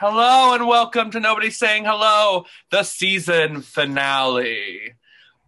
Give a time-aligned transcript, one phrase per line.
[0.00, 4.92] Hello and welcome to Nobody Saying Hello, the season finale.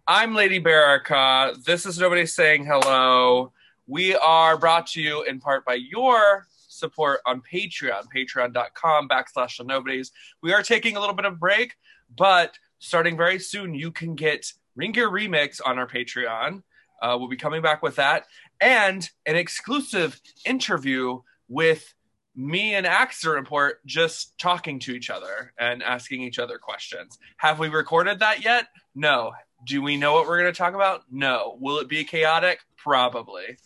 [0.05, 1.63] I'm Lady Bearica.
[1.63, 3.53] This is Nobody Saying Hello.
[3.87, 9.63] We are brought to you in part by your support on Patreon, patreon.com backslash the
[9.63, 10.11] nobodies.
[10.41, 11.77] We are taking a little bit of break,
[12.17, 16.61] but starting very soon, you can get Ring Gear Remix on our Patreon.
[17.01, 18.25] Uh, we'll be coming back with that
[18.59, 21.93] and an exclusive interview with
[22.35, 27.17] me and Accident Report just talking to each other and asking each other questions.
[27.37, 28.67] Have we recorded that yet?
[28.95, 29.33] No.
[29.65, 31.03] Do we know what we're going to talk about?
[31.11, 31.57] No.
[31.59, 32.59] Will it be chaotic?
[32.77, 33.57] Probably.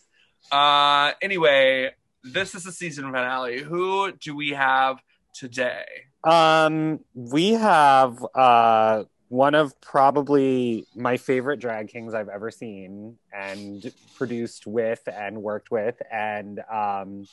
[0.51, 1.91] Uh, anyway,
[2.23, 3.61] this is the season finale.
[3.61, 4.97] Who do we have
[5.33, 5.85] today?
[6.23, 13.91] Um, we have uh one of probably my favorite drag kings I've ever seen and
[14.15, 17.25] produced with and worked with, and um,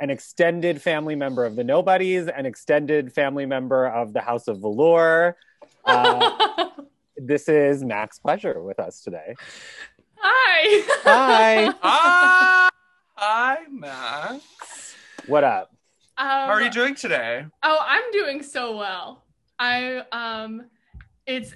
[0.00, 4.60] an extended family member of the Nobodies, an extended family member of the House of
[4.60, 5.36] Velour.
[5.84, 6.68] Uh,
[7.16, 9.34] this is Max Pleasure with us today.
[10.16, 10.84] Hi.
[11.04, 11.74] Hi.
[11.82, 12.70] Ah,
[13.14, 14.94] hi, Max.
[15.26, 15.70] What up?
[16.16, 17.44] Um, How are you doing today?
[17.62, 19.24] Oh, I'm doing so well.
[19.58, 20.66] I um,
[21.26, 21.54] it's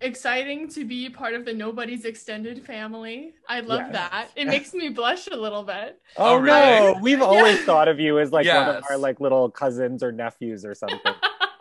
[0.00, 3.34] exciting to be part of the Nobody's extended family.
[3.48, 3.92] I love Yes.
[3.92, 4.28] that.
[4.36, 6.00] It makes me blush a little bit.
[6.16, 6.94] Oh, Oh, really?
[6.94, 10.12] no, we've always thought of you as like one of our like little cousins or
[10.12, 11.14] nephews or something.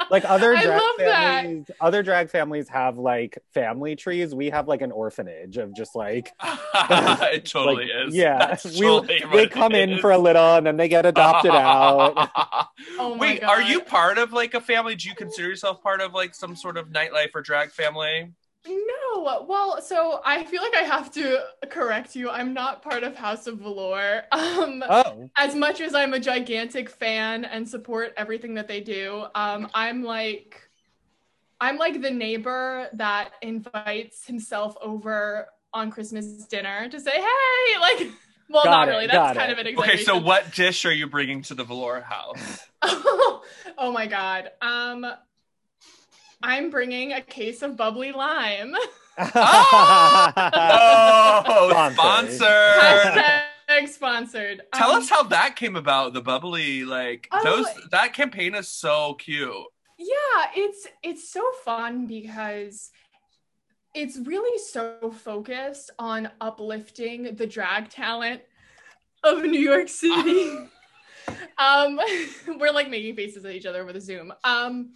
[0.10, 1.42] Like other I drag love that.
[1.44, 4.34] families, other drag families have like family trees.
[4.34, 8.16] We have like an orphanage of just like it totally like, is.
[8.16, 10.02] Yeah, That's we, totally they come in is.
[10.02, 12.30] for a little and then they get adopted out.
[13.00, 13.50] Oh my Wait, God.
[13.50, 14.96] are you part of like a family?
[14.96, 18.32] Do you consider yourself part of like some sort of nightlife or drag family?
[18.68, 19.46] No.
[19.48, 22.30] Well, so I feel like I have to correct you.
[22.30, 24.24] I'm not part of House of Velour.
[24.32, 29.26] Um, Oh, as much as I'm a gigantic fan and support everything that they do,
[29.36, 30.70] um, I'm like,
[31.60, 38.08] I'm like the neighbor that invites himself over on Christmas dinner to say, "Hey," like,
[38.50, 39.08] well, Got not it, really.
[39.08, 39.60] That's kind it.
[39.60, 42.60] of an Okay, so what dish are you bringing to the Velour house?
[42.84, 44.52] oh my god.
[44.62, 45.06] Um,
[46.44, 48.76] I'm bringing a case of bubly lime.
[49.20, 50.32] Oh,
[51.94, 52.40] Sponsored.
[52.40, 52.72] sponsor!
[53.70, 54.62] Hashtag sponsored.
[54.74, 56.14] Tell Um, us how that came about.
[56.14, 57.44] The bubly, like Oh.
[57.44, 57.66] those.
[57.92, 59.52] That campaign is so cute.
[59.98, 62.92] Yeah, it's it's so fun because
[63.96, 68.42] it's really so focused on uplifting the drag talent
[69.24, 70.52] of New York City.
[71.58, 72.00] um
[72.60, 74.32] we're like making faces at each other over the Zoom.
[74.44, 74.94] Um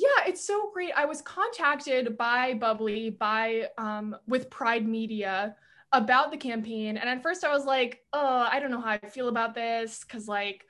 [0.00, 0.92] yeah, it's so great.
[0.96, 5.54] I was contacted by bubly by um with Pride Media
[5.92, 9.08] about the campaign and at first I was like, "Oh, I don't know how I
[9.08, 10.64] feel about this cuz like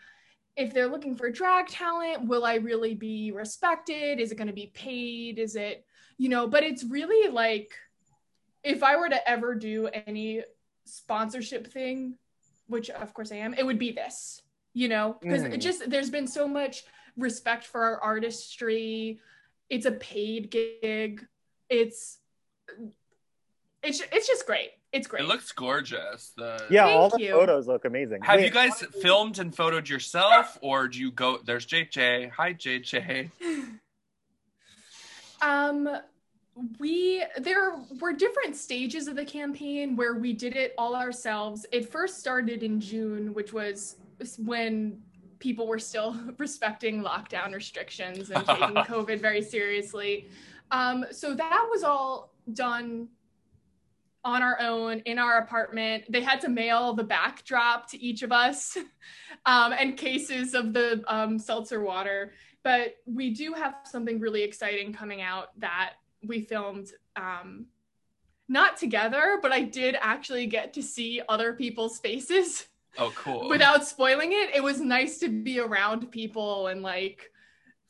[0.56, 4.18] if they're looking for drag talent, will I really be respected?
[4.20, 5.38] Is it going to be paid?
[5.38, 5.86] Is it,
[6.18, 7.70] you know, but it's really like
[8.62, 10.42] if I were to ever do any
[10.84, 12.16] sponsorship thing,
[12.66, 14.42] which of course I am, it would be this,
[14.74, 16.84] you know, because it just there's been so much
[17.16, 19.20] respect for our artistry.
[19.68, 21.26] It's a paid gig.
[21.68, 22.18] It's
[23.82, 24.70] it's it's just great.
[24.92, 25.22] It's great.
[25.22, 26.32] It looks gorgeous.
[26.36, 27.30] The yeah, Thank all the you.
[27.32, 28.22] photos look amazing.
[28.22, 31.38] Have Wait, you guys filmed and photoed yourself, or do you go?
[31.44, 32.30] There's JJ.
[32.30, 33.30] Hi, JJ.
[35.42, 35.88] Um,
[36.78, 41.64] we there were different stages of the campaign where we did it all ourselves.
[41.72, 43.96] It first started in June, which was
[44.38, 45.00] when
[45.40, 50.28] people were still respecting lockdown restrictions and taking COVID very seriously.
[50.70, 53.08] Um, so that was all done
[54.22, 56.04] on our own in our apartment.
[56.08, 58.76] They had to mail the backdrop to each of us
[59.46, 64.92] um, and cases of the um, seltzer water but we do have something really exciting
[64.92, 67.66] coming out that we filmed um
[68.48, 72.66] not together but i did actually get to see other people's faces
[72.98, 73.48] Oh, cool.
[73.48, 77.30] without spoiling it it was nice to be around people and like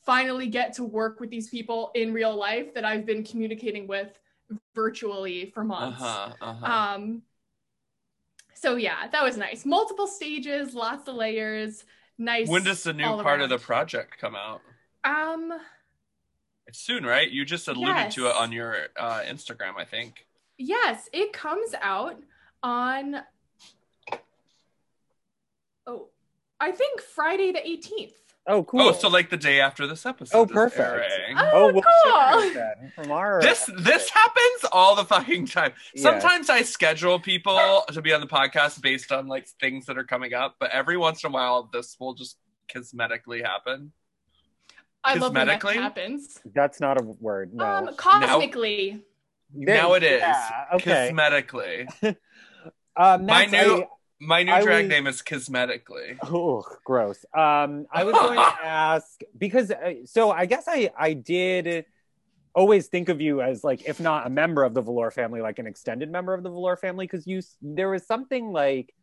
[0.05, 4.19] finally get to work with these people in real life that i've been communicating with
[4.75, 6.33] virtually for months huh.
[6.39, 6.65] Uh huh.
[6.65, 7.21] um
[8.53, 11.83] so yeah that was nice multiple stages lots of layers
[12.17, 14.61] nice when does the new part of the project come out?
[15.03, 15.51] um
[16.67, 17.29] It's soon, right?
[17.29, 20.27] You just alluded to it on your uh, Instagram, I think.
[20.57, 22.21] Yes, it comes out
[22.61, 23.17] on
[25.87, 26.09] oh,
[26.61, 28.13] I think Friday the 18th.
[28.47, 28.81] Oh, cool.
[28.81, 30.37] Oh, so like the day after this episode.
[30.37, 30.79] Oh, is perfect.
[30.79, 31.37] airing.
[31.37, 32.51] Oh, oh, we'll cool.
[32.53, 35.73] share from our This this happens all the fucking time.
[35.93, 36.01] Yeah.
[36.03, 40.03] Sometimes I schedule people to be on the podcast based on like things that are
[40.03, 42.37] coming up, but every once in a while this will just
[42.73, 43.91] cosmetically happen.
[45.03, 45.73] I love when that Cosmetically?
[45.73, 46.39] happens.
[46.53, 47.53] That's not a word.
[47.53, 47.65] No.
[47.65, 49.03] Um, cosmically.
[49.53, 51.11] now it is Yeah, okay.
[51.13, 52.15] cosmetically.
[52.93, 53.87] Uh, My new I-
[54.21, 56.17] my new I drag was- name is cosmetically.
[56.23, 57.25] Oh, gross.
[57.35, 61.85] Um, I was going to ask because uh, so I guess I I did
[62.53, 65.57] always think of you as like if not a member of the Velour family, like
[65.59, 68.93] an extended member of the Velour family, because you there was something like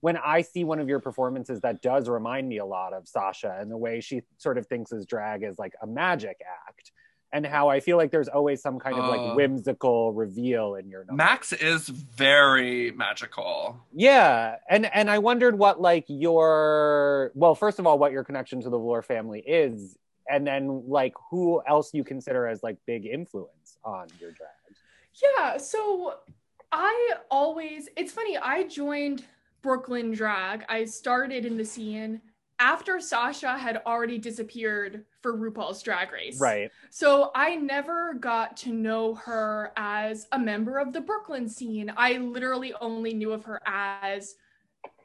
[0.00, 3.56] when I see one of your performances that does remind me a lot of Sasha
[3.60, 6.90] and the way she sort of thinks as drag is like a magic act.
[7.34, 9.10] And how I feel like there's always some kind of Oh.
[9.10, 11.14] like whimsical reveal in your number.
[11.14, 13.80] Max is very magical.
[13.90, 18.60] Yeah, and and I wondered what like your well, first of all, what your connection
[18.60, 19.96] to the Velour family is,
[20.28, 24.50] and then like who else you consider as like big influence on your drag.
[25.38, 26.14] Yeah, so
[26.70, 29.24] I always it's funny, I joined
[29.62, 30.64] Brooklyn Drag.
[30.68, 32.20] I started in the scene
[32.58, 36.40] after Sasha had already disappeared for RuPaul's Drag Race.
[36.40, 36.70] Right.
[36.90, 41.92] So I never got to know her as a member of the Brooklyn scene.
[41.96, 44.34] I literally only knew of her as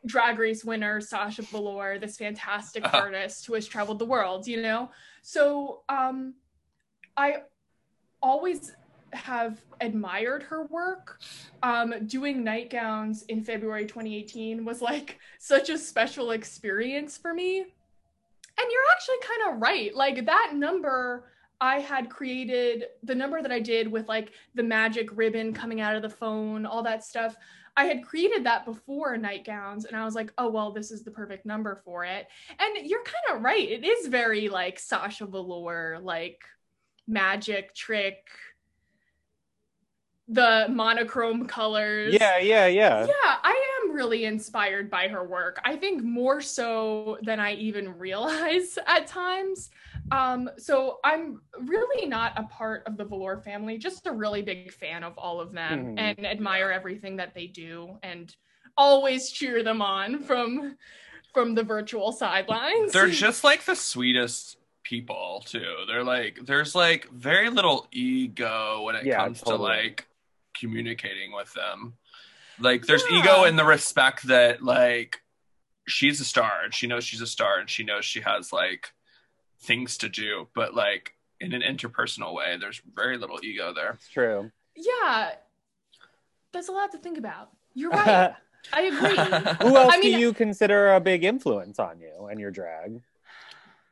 [0.05, 2.97] Drag Race winner Sasha Velour, this fantastic Uh-huh.
[2.97, 4.89] artist who has traveled the world, you know?
[5.21, 6.33] So um
[7.15, 7.37] I
[8.21, 8.73] always
[9.13, 11.19] have admired her work.
[11.63, 17.67] Um, doing nightgowns in February 2018 was like such a special experience for me.
[18.59, 19.95] And you're actually kind of right.
[19.95, 21.25] Like that number
[21.59, 25.95] I had created, the number that I did with like the magic ribbon coming out
[25.95, 27.35] of the phone, all that stuff.
[27.75, 31.11] I had created that before nightgowns and I was like, oh, well, this is the
[31.11, 32.27] perfect number for it.
[32.59, 33.69] And you're kind of right.
[33.69, 36.41] It is very like Sasha Velour, like
[37.07, 38.27] magic trick,
[40.27, 42.15] the monochrome colors.
[42.19, 43.05] Yeah, yeah, yeah.
[43.05, 45.59] Yeah, I am really inspired by her work.
[45.65, 49.71] I think more so than I even realize at times.
[50.11, 54.71] Um, so I'm really not a part of the Velour family, just a really big
[54.71, 55.99] fan of all of them Mhm.
[55.99, 58.33] and admire everything that they do and
[58.77, 60.77] always cheer them on from
[61.33, 62.93] from the virtual sidelines.
[62.93, 65.73] They're just like the sweetest people too.
[65.87, 69.57] They're like there's like very little ego when it Yeah, comes totally.
[69.57, 70.07] to like
[70.59, 71.93] communicating with them.
[72.59, 73.19] Like there's Yeah.
[73.19, 75.21] ego in the respect that like
[75.87, 78.91] she's a star and she knows she's a star and she knows she has like
[79.59, 83.91] things to do, but like in an interpersonal way, there's very little ego there.
[83.91, 84.51] It's true.
[84.75, 85.31] yeah.
[86.53, 87.49] That's a lot to think about.
[87.73, 88.33] You're right.
[88.73, 89.15] I agree.
[89.67, 93.01] who else I mean- do you consider a big influence on you and your drag?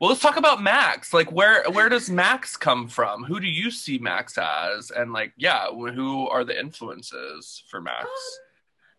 [0.00, 1.14] Well, let's talk about Max.
[1.14, 3.24] Like, where where does Max come from?
[3.24, 4.90] Who do you see Max as?
[4.90, 8.04] And like, yeah, who are the influences for Max?
[8.04, 8.10] Um,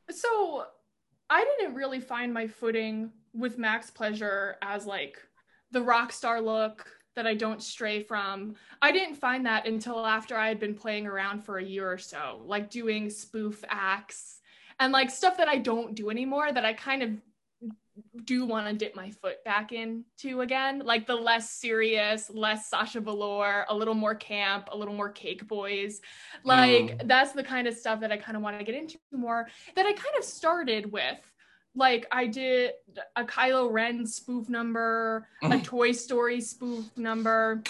[0.10, 0.66] So
[1.30, 5.18] I didn't really find my footing with Max Pleasure as like
[5.72, 8.56] the rock star look that I don't stray from.
[8.82, 11.98] I didn't find that until after I had been playing around for a year or
[11.98, 14.40] so, like doing spoof acts
[14.80, 17.10] and like stuff that I don't do anymore that I kind of
[18.26, 23.00] do want to dip my foot back into again, like the less serious, less Sasha
[23.00, 26.02] Velour, a little more camp, a little more Cake Boys.
[26.44, 29.48] Like that's the kind of stuff that I kind of want to get into more.
[29.76, 31.18] That I kind of started with.
[31.76, 32.74] Like I did
[33.16, 35.64] a Kylo Ren spoof number, a Mhm.
[35.64, 37.62] Toy Story spoof number,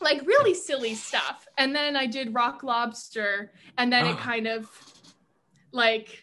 [0.00, 1.46] like really silly stuff.
[1.58, 4.16] And then I did Rock Lobster, and then it Oh.
[4.16, 4.70] kind of
[5.72, 6.22] like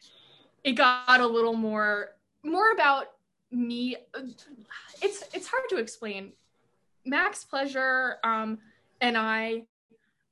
[0.63, 3.12] it got a little more more about
[3.53, 3.95] me
[5.01, 6.33] it's it's hard to explain.
[7.05, 8.57] Max pleasure um
[9.01, 9.63] and i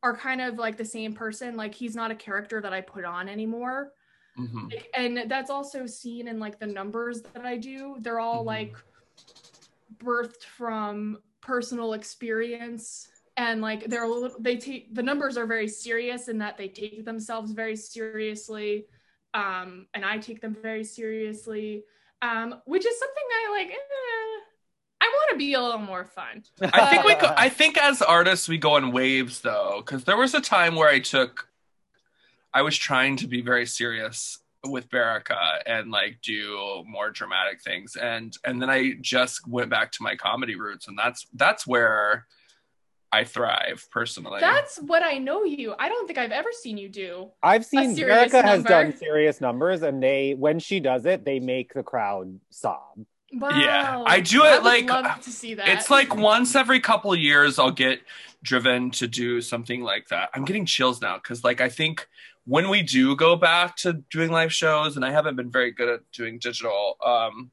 [0.03, 1.55] are kind of like the same person.
[1.55, 3.91] Like he's not a character that i put on anymore.
[4.37, 4.71] Mhm.
[4.71, 7.97] Like, and that's also seen in like the numbers that i do.
[7.99, 8.47] They're all Mhm.
[8.47, 8.75] like
[9.97, 13.07] birthed from personal experience.
[13.37, 16.67] And like they're a little they take the numbers are very serious in that they
[16.67, 18.87] take themselves very seriously.
[19.33, 21.83] Um and i take them very seriously
[22.21, 24.45] um which is something i like eh,
[25.01, 27.15] i want to be a little more fun I think we.
[27.21, 30.75] Go, I think as artists we go in waves though, because there was a time
[30.75, 31.47] where I took.
[32.53, 37.95] I was trying to be very serious with Bearica and like do more dramatic things,
[37.95, 42.27] and and then I just went back to my comedy roots, and that's that's where
[43.13, 44.39] I thrive personally.
[44.39, 47.95] that's what i know you i don't think i've ever seen you do I've seen
[47.95, 51.83] serious Erica has done serious numbers, and they when she does it, they make the
[51.83, 53.05] crowd sob.
[53.33, 56.79] wow Yeah, I do it, would like, love to see that It's like once every
[56.79, 58.01] couple of years I'll get
[58.43, 60.29] driven to do something like that.
[60.33, 62.07] I'm getting chills now because like I think
[62.45, 65.89] when we do go back to doing live shows, and I haven't been very good
[65.89, 67.51] at doing digital, um,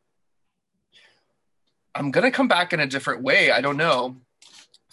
[1.95, 3.50] I'm gonna come back in a different way.
[3.50, 4.17] I don't know.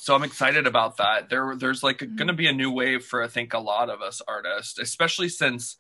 [0.05, 1.29] So I'm excited about that.
[1.29, 2.15] There, there's like Mhm.
[2.15, 5.29] going to be a new wave for I think a lot of us artists, especially
[5.29, 5.77] since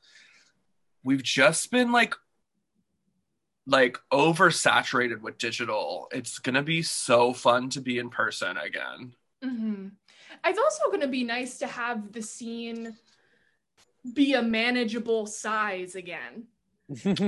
[1.03, 2.15] we've just been like
[3.67, 6.07] like oversaturated with digital.
[6.11, 9.13] It's going to be so fun to be in person again.
[9.43, 9.89] hmm
[10.43, 12.95] It's also going to be nice to have the scene
[14.11, 16.47] be a manageable size again.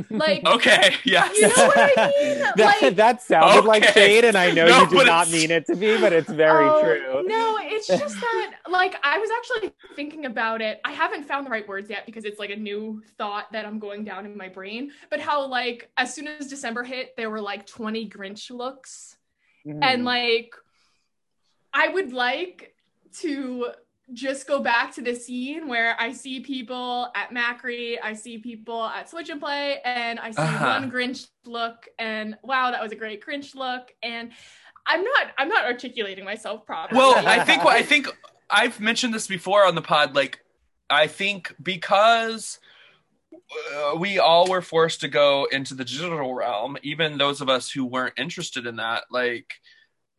[0.09, 1.35] Like, Okay, yes.
[1.35, 2.39] You know what I mean?
[2.57, 3.93] that, Like- that sounded like Okay.
[3.93, 6.29] shade, and I know No, you do not it's- mean it to be, but it's
[6.29, 7.23] very Oh, true.
[7.27, 10.79] No, it's just that, like, I was actually thinking about it.
[10.85, 13.79] I haven't found the right words yet because it's like a new thought that I'm
[13.79, 14.91] going down in my brain.
[15.09, 19.17] But how, like, as soon as December hit, there were like 20 Grinch looks.
[19.65, 19.79] Mhm.
[19.81, 20.53] And, like,
[21.73, 22.75] I would like
[23.19, 23.67] to
[24.13, 28.83] just go back to the scene where I see people at Macri, I see people
[28.83, 30.79] at Switch and Play, and I see Uh-huh.
[30.79, 33.93] one Grinch look, and wow, that was a great Grinch look.
[34.01, 34.31] And
[34.85, 36.97] I'm not, I'm not articulating myself properly.
[36.97, 38.07] Well, I think I think
[38.49, 40.15] I've mentioned this before on the pod.
[40.15, 40.39] Like,
[40.89, 42.59] I think because
[43.75, 47.69] uh, we all were forced to go into the digital realm, even those of us
[47.69, 49.53] who weren't interested in that, like,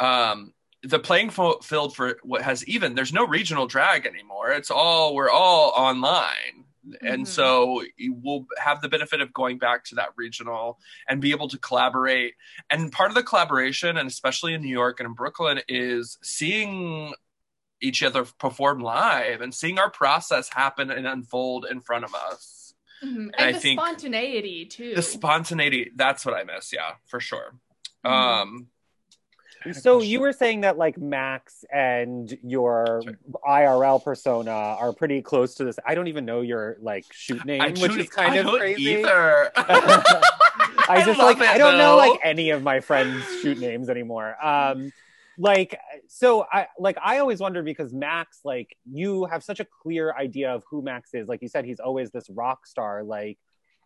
[0.00, 4.50] um, the playing field for what has even there's no regional drag anymore.
[4.50, 6.64] It's all we're all online.
[7.02, 7.28] And Mhm.
[7.28, 11.58] so we'll have the benefit of going back to that regional and be able to
[11.58, 12.34] collaborate.
[12.70, 17.12] And part of the collaboration, and especially in New York and in Brooklyn, is seeing
[17.80, 22.74] each other perform live and seeing our process happen and unfold in front of us.
[23.02, 23.30] Mhm.
[23.34, 24.94] and, I the think spontaneity too.
[24.94, 27.54] The spontaneity, that's what I miss, yeah, for sure.
[28.04, 28.10] Mhm.
[28.10, 28.77] Um I
[29.72, 33.02] So you were saying that like Max and your.
[33.48, 35.78] IRL persona are pretty close to this.
[35.86, 39.04] I don't even know your like shoot name, I which is kind I of crazy.
[39.06, 44.36] I just like it, I don't know like any of my friends' shoot names anymore.
[44.44, 44.92] Um
[45.38, 50.12] like so I like I always wondered because Max like you have such a clear
[50.14, 51.28] idea of who Max is.
[51.28, 53.38] Like you said he's always this rock star like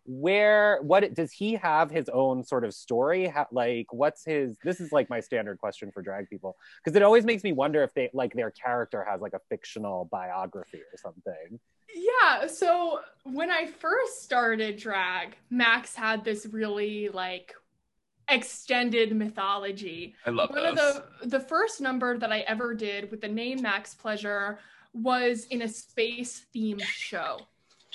[0.05, 4.81] where what does he have his own sort of story How, like what's his this
[4.81, 7.93] is like my standard question for drag people because it always makes me wonder if
[7.93, 11.59] they like their character has like a fictional biography or something
[11.95, 17.53] Yeah, so when I first started drag, Max had this really like
[18.29, 20.15] extended mythology.
[20.25, 23.61] I love One of the the first number that I ever did with the name
[23.61, 24.59] Max Pleasure
[24.93, 27.39] was in a space themed show.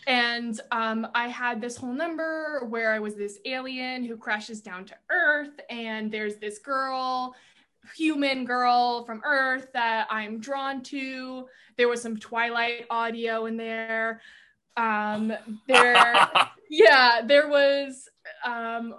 [0.08, 4.86] And um, I had this whole number where I was this alien who crashes down
[4.86, 7.36] to Earth, and there's this girl,
[7.94, 11.46] human girl from Earth that I'm drawn to.
[11.76, 14.22] There was some Twilight audio in there.
[14.78, 15.30] Um,
[15.66, 16.30] there,
[16.70, 18.08] yeah, there was.
[18.46, 18.94] Um,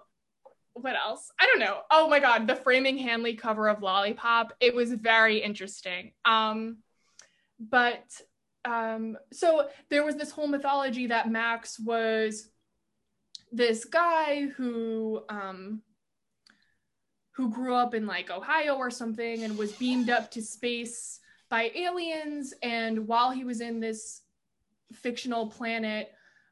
[0.73, 1.31] what else?
[1.39, 1.79] I don't know.
[1.89, 4.53] Oh my god, the Framing Hanley cover of Lollipop.
[4.59, 6.11] It was very interesting.
[6.23, 6.77] Um,
[7.59, 8.03] but
[8.69, 12.49] um, so there was this whole mythology that Max was
[13.51, 15.81] this guy who um,
[17.31, 21.71] who grew up in like Ohio or something and was beamed up to space by
[21.73, 22.53] aliens.
[22.61, 24.21] And while he was in this
[24.93, 26.11] fictional planet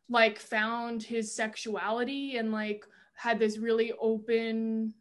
[0.10, 4.94] like found his sexuality and like had this really open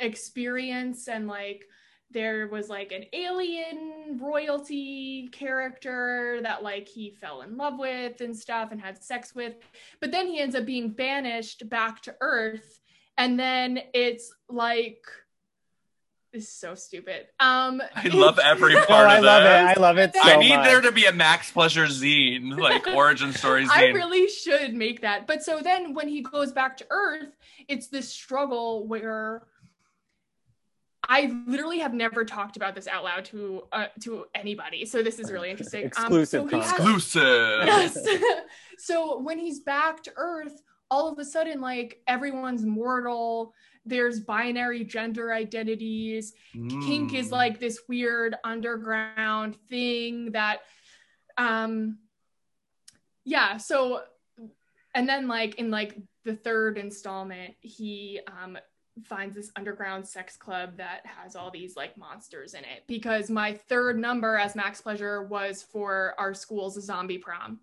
[0.00, 1.66] experience and like
[2.10, 8.36] there was like an alien royalty character that like he fell in love with and
[8.36, 9.54] stuff and had sex with
[10.00, 12.80] but then he ends up being banished back to earth
[13.18, 15.04] and then it's like
[16.32, 19.80] this is so stupid um I love every no part i of love it i
[19.80, 20.66] love it so I need much.
[20.66, 23.68] there to be a Max Pleasure zine, like origin stories.
[23.72, 25.26] I really should make that.
[25.26, 27.36] But so then when he goes back to Earth,
[27.68, 29.46] it's this struggle where
[31.08, 34.84] I literally have never talked about this out loud to uh, to anybody.
[34.84, 35.84] So this is really interesting.
[35.84, 36.96] Exclusive Um, so has- content.
[36.96, 37.66] Exclusive.
[37.66, 38.06] yes.
[38.78, 40.60] so when he's back to Earth,
[40.90, 43.54] all of a sudden, like everyone's mortal.
[43.88, 46.32] There's binary gender identities.
[46.52, 47.32] Kink is Mm.
[47.32, 50.58] like this weird underground thing that,
[51.38, 51.98] um,
[53.24, 53.58] yeah.
[53.58, 54.00] So,
[54.94, 58.58] and then like in like the third installment, he um
[59.04, 63.52] finds this underground sex club that has all these like monsters in it because my
[63.68, 67.60] third number as Max Pleasure was for our school's zombie prom.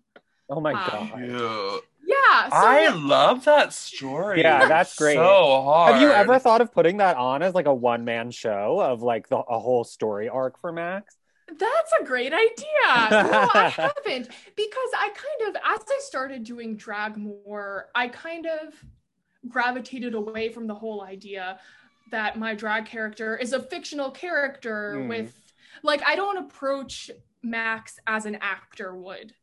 [0.48, 1.84] oh my um, god Cute.
[2.06, 2.48] Yeah.
[2.48, 4.42] So I love that story.
[4.42, 5.14] Yeah, that's great.
[5.14, 5.94] So hard.
[5.94, 9.02] Have you ever thought of putting that on as like a one man show of
[9.02, 11.16] like the, a whole story arc for Max?
[11.48, 12.64] That's a great idea.
[12.84, 18.46] No, I haven't because I kind of, as I started doing drag more, I kind
[18.46, 18.74] of
[19.48, 21.58] gravitated away from the whole idea
[22.10, 25.08] that my drag character is a fictional character Mm.
[25.08, 25.40] with
[25.82, 27.10] like I don't approach
[27.42, 29.34] Max as an actor would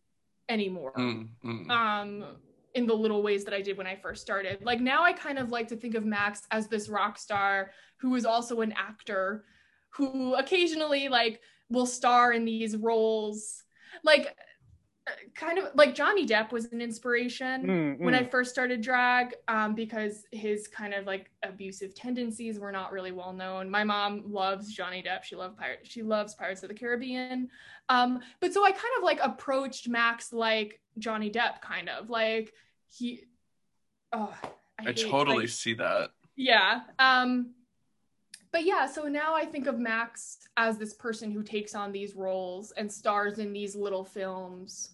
[0.49, 0.93] anymore.
[0.97, 1.69] Mm, mm.
[1.69, 2.25] Um
[2.73, 4.63] in the little ways that I did when I first started.
[4.63, 8.15] Like now I kind of like to think of Max as this rock star who
[8.15, 9.43] is also an actor
[9.89, 13.63] who occasionally like will star in these roles.
[14.03, 14.37] Like
[15.35, 18.31] kind of like Johnny Depp was an inspiration Mm, when I mm.
[18.31, 23.33] first started drag um, because his kind of like abusive tendencies were not really well
[23.33, 23.69] known.
[23.69, 25.23] My mom loves Johnny Depp.
[25.23, 25.89] She loves Pirates.
[25.89, 27.49] She loves Pirates of the Caribbean.
[27.89, 32.53] Um, but so I kind of like approached Max like Johnny Depp, kind of like
[32.87, 33.25] he.
[34.13, 34.33] Oh,
[34.79, 36.09] I, I hate, totally like, see that.
[36.35, 36.81] yeah.
[36.99, 37.53] Um,
[38.51, 42.15] but yeah, so now I think of Max as this person who takes on these
[42.15, 44.89] roles and stars in these little films.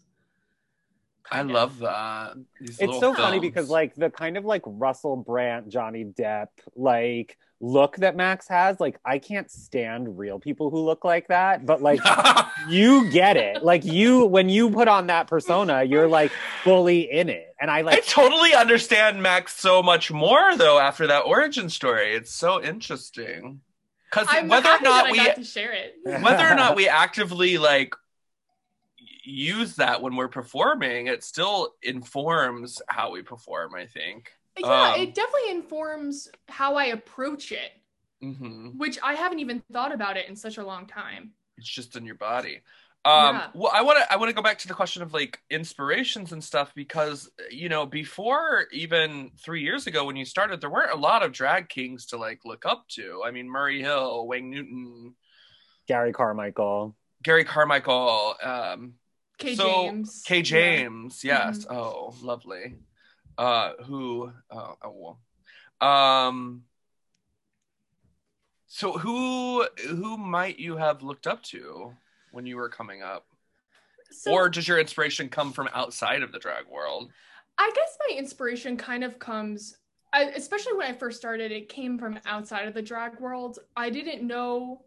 [1.31, 1.55] I kind of.
[1.55, 1.88] love that.
[1.88, 6.05] Uh, these It's little so funny because like the kind of like Russell Brand, Johnny
[6.05, 11.27] Depp like look that Max has, like I can't stand real people who look like
[11.27, 12.00] that, but like
[12.69, 13.63] you get it.
[13.63, 16.31] Like you when you put on that persona, you're like
[16.63, 17.55] fully in it.
[17.60, 22.13] And I like I totally understand Max so much more though after that origin story.
[22.13, 23.62] It's so interesting.
[24.10, 25.96] Because I'm whether or not that we I got to share it.
[26.05, 27.93] whether or not we actively like
[29.27, 34.31] use that when we're performing, it still informs how we perform, I think.
[34.57, 37.72] Yeah, Um, it definitely informs how I approach it,
[38.22, 41.34] hmm which I haven't even thought about it in such a long time.
[41.57, 42.62] It's just in your body.
[43.05, 43.48] Um, Yeah.
[43.53, 46.31] well, I want to I want to go back to the question of like inspirations
[46.34, 50.91] and stuff because you know before even three years ago when you started, there weren't
[50.91, 53.24] a lot of drag kings to like look up to.
[53.25, 55.15] I mean, Murray Hill, Wayne Newton,
[55.88, 56.96] Gary Carmichael.
[57.24, 58.93] Gary Carmichael, um,
[59.38, 59.56] K.
[59.56, 60.24] So, James.
[60.25, 60.41] Kay yeah.
[60.41, 61.65] James, yes.
[61.70, 62.75] Oh, lovely.
[63.38, 64.32] Uh, who?
[64.50, 65.17] Uh, oh,
[65.82, 65.89] well.
[65.89, 66.63] Um.
[68.70, 71.94] So who who might you have looked up to
[72.32, 73.25] when you were coming up,
[74.12, 77.12] So, or does your inspiration come from outside of the drag world?
[77.58, 79.78] I guess my inspiration kind of comes,
[80.13, 83.60] especially when I first started, it came from outside of the drag world.
[83.76, 84.86] I didn't know.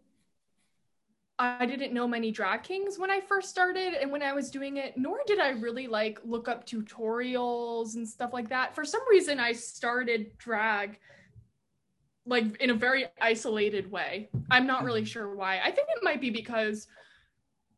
[1.41, 4.77] I didn't know many drag kings when I first started and when I was doing
[4.77, 8.75] it, nor did I really like look up tutorials and stuff like that.
[8.75, 10.99] For some reason, I started drag
[12.27, 14.29] like in a very isolated way.
[14.51, 15.59] I'm not really sure why.
[15.59, 16.85] I think it might be because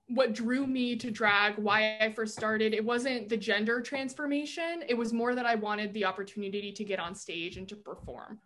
[0.10, 4.84] what drew me to drag, why I first started, it wasn't the gender transformation.
[4.90, 8.40] It was more that I wanted the opportunity to get on stage and to perform.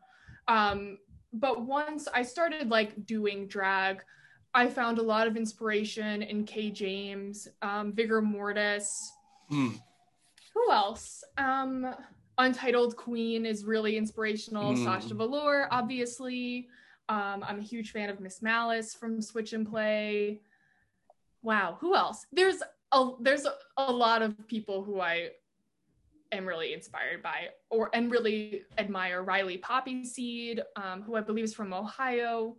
[0.47, 0.99] Um,
[1.33, 4.03] but once I started like doing drag,
[4.57, 8.89] I found a lot of inspiration in Kay James, um, Vigor Mortis.
[9.49, 9.73] Hmm.
[10.55, 11.23] Who else?
[11.37, 11.93] Um,
[12.39, 14.75] Untitled Queen is really inspirational.
[14.75, 14.83] Hmm.
[14.83, 16.69] Sasha Velour, obviously.
[17.07, 20.41] Um, I'm a huge fan of Miss Malice from Switch and Play.
[21.43, 22.25] Wow, who else?
[22.33, 25.29] There's a there's a, a lot of people who I
[26.31, 29.21] am really inspired by or and really admire.
[29.21, 32.55] Riley Poppy Seed, um, who I believe is from Ohio.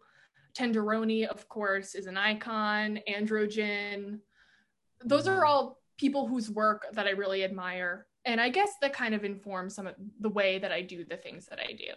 [0.58, 2.98] Tenderoni, of course, is an icon.
[3.08, 4.18] Androgen.
[5.04, 5.46] Those are mm-hmm.
[5.46, 8.06] all people whose work that I really admire.
[8.24, 11.16] And I guess that kind of informs some of the way that I do the
[11.16, 11.92] things that I do.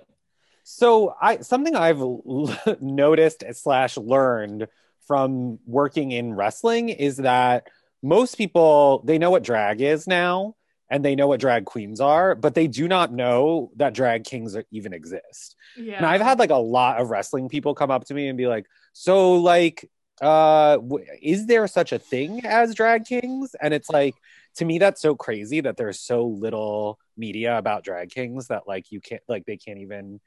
[0.64, 4.68] So I something I've l- noticed slash learned
[5.08, 7.68] from working in wrestling is that
[8.04, 10.56] most people they know what drag is now
[10.92, 14.56] and they know what drag queens are, but they do not know that drag kings
[14.56, 15.56] are- even exist.
[15.78, 15.96] Yeah.
[15.98, 18.46] And I've had like a lot of wrestling people come up to me and be
[18.48, 19.90] like, "So like
[20.22, 24.14] uh w- is there such a thing as drag kings?" And it's like
[24.58, 28.92] to me that's so crazy that there's so little media about drag kings that like
[28.92, 30.20] you can't like they can't even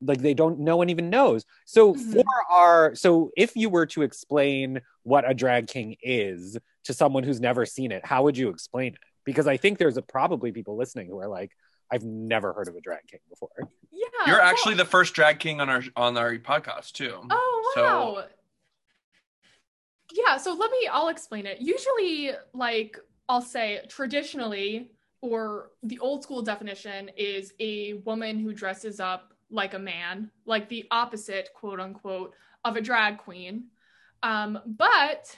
[0.00, 1.44] like they don't no one even knows.
[1.64, 2.12] So Mhm.
[2.12, 7.22] for our so if you were to explain what a drag king is to someone
[7.22, 9.00] who's never seen it, how would you explain it?
[9.28, 11.50] Because I think there's a, probably people listening who are like,
[11.92, 13.50] I've never heard of a drag king before.
[13.92, 14.06] yeah.
[14.26, 17.14] You're well- actually the first drag king on our on our podcast too.
[17.28, 18.24] Oh So- wow.
[20.12, 21.58] yeah, so let me I'll explain it.
[21.60, 28.98] Usually like I'll say traditionally or the old school definition is a woman who dresses
[28.98, 32.32] up like a man, like the opposite quote unquote
[32.64, 33.64] of a drag queen.
[34.22, 35.36] Um but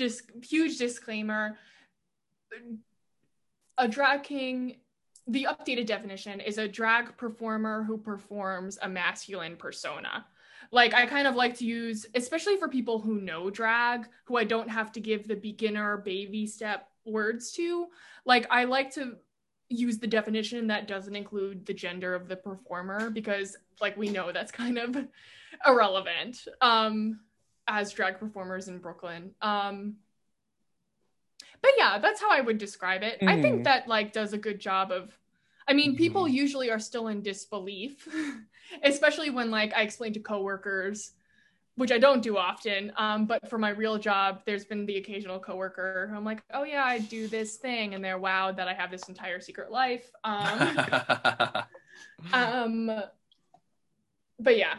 [0.00, 1.56] just huge disclaimer
[3.80, 4.76] a drag king
[5.26, 10.24] the updated definition is a drag performer who performs a masculine persona
[10.70, 14.44] like i kind of like to use especially for people who know drag who i
[14.44, 17.86] don't have to give the beginner baby step words to
[18.24, 19.16] like i like to
[19.68, 24.30] use the definition that doesn't include the gender of the performer because like we know
[24.30, 24.96] that's kind of
[25.66, 27.18] irrelevant um
[27.70, 29.30] as drag performers in Brooklyn.
[29.40, 29.96] Um,
[31.62, 33.22] but yeah, that's how I would describe it.
[33.26, 33.42] I Mhm.
[33.42, 35.16] think that like does a good job of.
[35.68, 36.32] I mean, people Mhm.
[36.32, 38.08] usually are still in disbelief,
[38.82, 41.12] especially when like I explain to coworkers,
[41.76, 42.92] which I don't do often.
[42.96, 46.08] Um, but for my real job, there's been the occasional coworker.
[46.10, 48.90] who I'm like, oh yeah, I do this thing, and they're wowed that I have
[48.90, 50.10] this entire secret life.
[50.24, 50.70] Um,
[52.32, 52.90] um,
[54.38, 54.76] but yeah,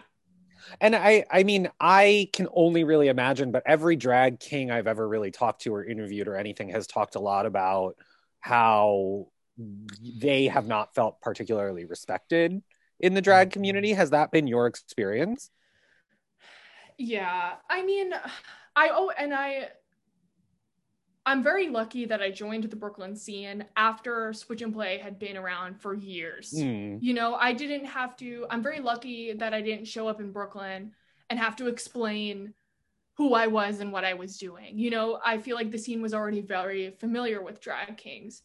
[0.80, 5.08] And I, I mean, I can only really imagine, but every drag king I've ever
[5.08, 7.96] really talked to or interviewed or anything has talked a lot about
[8.40, 12.62] how they have not felt particularly respected
[13.00, 13.54] in the drag mm-hmm.
[13.54, 13.94] community.
[13.94, 15.50] Has that been your experience?
[16.98, 18.14] Yeah, I mean,
[18.76, 19.70] I oh, and I,
[21.26, 25.38] I'm very lucky that I joined the Brooklyn scene after Switch and Play had been
[25.38, 26.52] around for years.
[26.52, 26.98] Hmm.
[27.00, 28.48] You know, I didn't have to.
[28.50, 30.94] I'm very lucky that I didn't show up in Brooklyn
[31.30, 32.54] and have to explain
[33.16, 34.80] who I was and what I was doing.
[34.80, 38.42] You know, I feel like the scene was already very familiar with drag kings,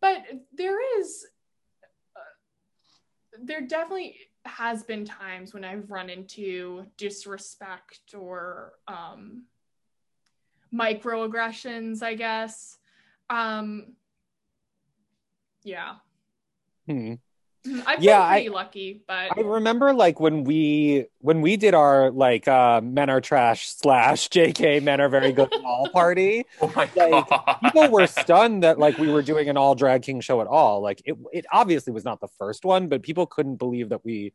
[0.00, 1.26] but there is,
[2.16, 9.46] uh, there definitely has been times when I've run into disrespect or um,
[10.74, 12.78] microaggressions, I guess.
[13.28, 13.94] Um,
[15.62, 15.96] yeah,
[16.86, 16.92] Hmm.
[16.92, 17.18] Mhm.
[17.86, 21.74] I've Yeah, been I- pretty lucky, but I remember like when we when we did
[21.74, 26.46] our like uh men are trash slash JK men are very good all party.
[26.62, 27.58] oh my Like, god.
[27.62, 30.80] people were stunned that like we were doing an all drag king show at all.
[30.80, 34.32] Like it it obviously was not the first one, but people couldn't believe that we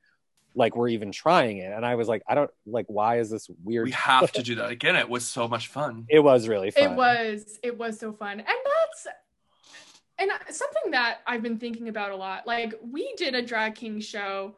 [0.55, 1.71] like we're even trying it.
[1.73, 3.85] And I was like, I don't like why is this weird?
[3.85, 4.95] we have to do that again.
[4.95, 6.05] It was so much fun.
[6.09, 6.83] It was really fun.
[6.93, 9.07] it was it was so fun, and that's
[10.17, 12.47] and something that I've been thinking about a lot.
[12.47, 14.57] Like we did a drag king show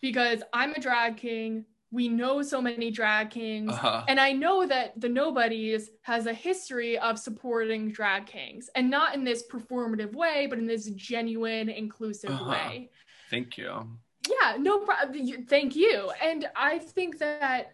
[0.00, 1.64] because I'm a drag king.
[1.90, 3.72] We know so many drag kings.
[3.72, 4.04] Uh-huh.
[4.08, 9.14] And I know that the Nobodies has a history of supporting drag kings and not
[9.14, 12.50] in this performative way, but in this genuine, inclusive Uh-huh.
[12.50, 12.90] way.
[13.30, 13.88] Thank you.
[14.28, 15.44] Yeah, no problem.
[15.46, 16.10] Thank you.
[16.22, 17.72] And I think that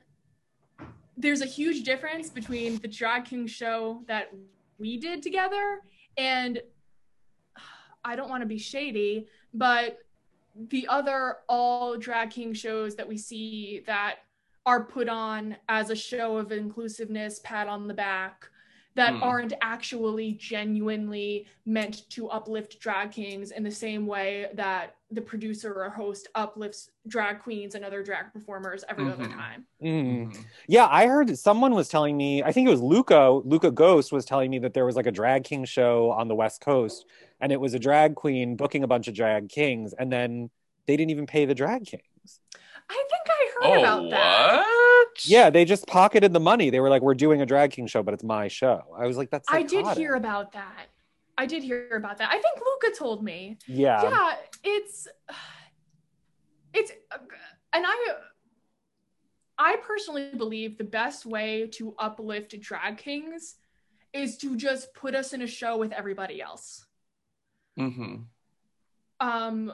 [1.16, 4.32] there's a huge difference between the drag king show that
[4.78, 5.80] we did together
[6.16, 6.60] and
[8.04, 9.98] I don't want to be shady, but
[10.68, 14.16] the other all drag king shows that we see that
[14.66, 18.48] are put on as a show of inclusiveness, pat on the back,
[18.94, 19.22] that Hmm.
[19.22, 25.72] aren't actually genuinely meant to uplift drag kings in the same way that the producer
[25.84, 29.34] or host uplifts drag queens and other drag performers every other Mhm.
[29.34, 29.66] time.
[29.82, 30.32] Mm.
[30.32, 30.44] Mhm.
[30.68, 34.24] Yeah, I heard someone was telling me, I think it was Luca, Luca Ghost was
[34.24, 37.06] telling me that there was like a drag king show on the West Coast
[37.40, 40.50] and it was a drag queen booking a bunch of drag kings and then
[40.86, 42.40] they didn't even pay the drag kings.
[42.90, 44.56] I think I heard Oh, about that.
[44.66, 45.26] what?
[45.26, 46.68] Yeah, they just pocketed the money.
[46.70, 49.16] They were like, "We're doing a drag king show, but it's my show." I was
[49.16, 50.88] like, "That's." I did hear about that.
[51.36, 52.30] I did hear about that.
[52.30, 53.58] I think Luca told me.
[53.66, 55.08] Yeah, yeah it's
[56.72, 56.90] it's
[57.72, 58.06] and i
[59.58, 63.56] i personally believe the best way to uplift drag kings
[64.12, 66.86] is to just put us in a show with everybody else
[67.78, 68.24] Mhm.
[69.20, 69.72] um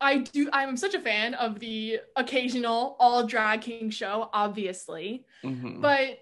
[0.00, 5.80] i do i'm such a fan of the occasional all drag king show obviously Mhm.
[5.80, 6.20] but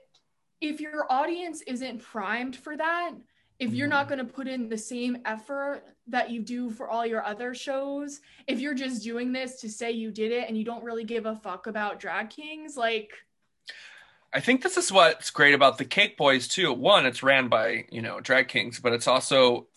[0.61, 3.11] if your audience isn't primed for that,
[3.63, 4.09] if you're not Mhm.
[4.09, 8.21] going to put in the same effort that you do for all your other shows,
[8.49, 11.27] if you're just doing this to say you did it and you don't really give
[11.27, 13.13] a fuck about drag kings, like
[14.33, 16.73] I think this is what's great about the Cake Boys too.
[16.73, 19.69] One, it's ran by, you know, drag kings, but it's also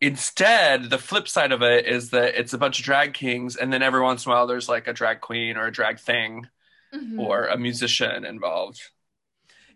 [0.00, 3.72] instead the flip side of it is that it's a bunch of drag kings and
[3.72, 6.48] then every once in a while there's like a drag queen or a drag thing
[6.92, 7.18] mhm.
[7.18, 8.80] or a musician involved.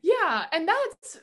[0.03, 1.19] yeah, and that's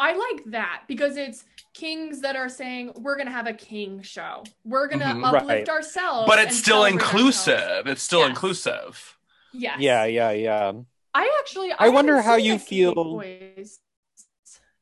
[0.00, 4.00] I like that because it's kings that are saying we're going to have a king
[4.02, 4.42] show.
[4.64, 5.24] We're going to Mhm.
[5.26, 5.68] uplift Right.
[5.68, 6.26] ourselves.
[6.26, 7.54] But it's still inclusive.
[7.60, 7.90] ourselves.
[7.90, 8.28] It's still Yes.
[8.30, 9.18] inclusive.
[9.52, 9.76] Yes.
[9.78, 10.72] yeah, yeah, yeah.
[11.12, 13.80] I actually I wonder how you feel- Boys.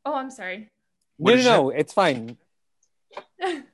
[0.05, 0.71] Oh, I'm sorry.
[1.17, 2.37] What no, no, you- no, it's fine.
[3.43, 3.65] um,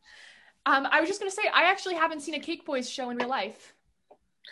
[0.67, 3.29] I was just gonna say I actually haven't seen a Cake Boys show in real
[3.29, 3.74] life.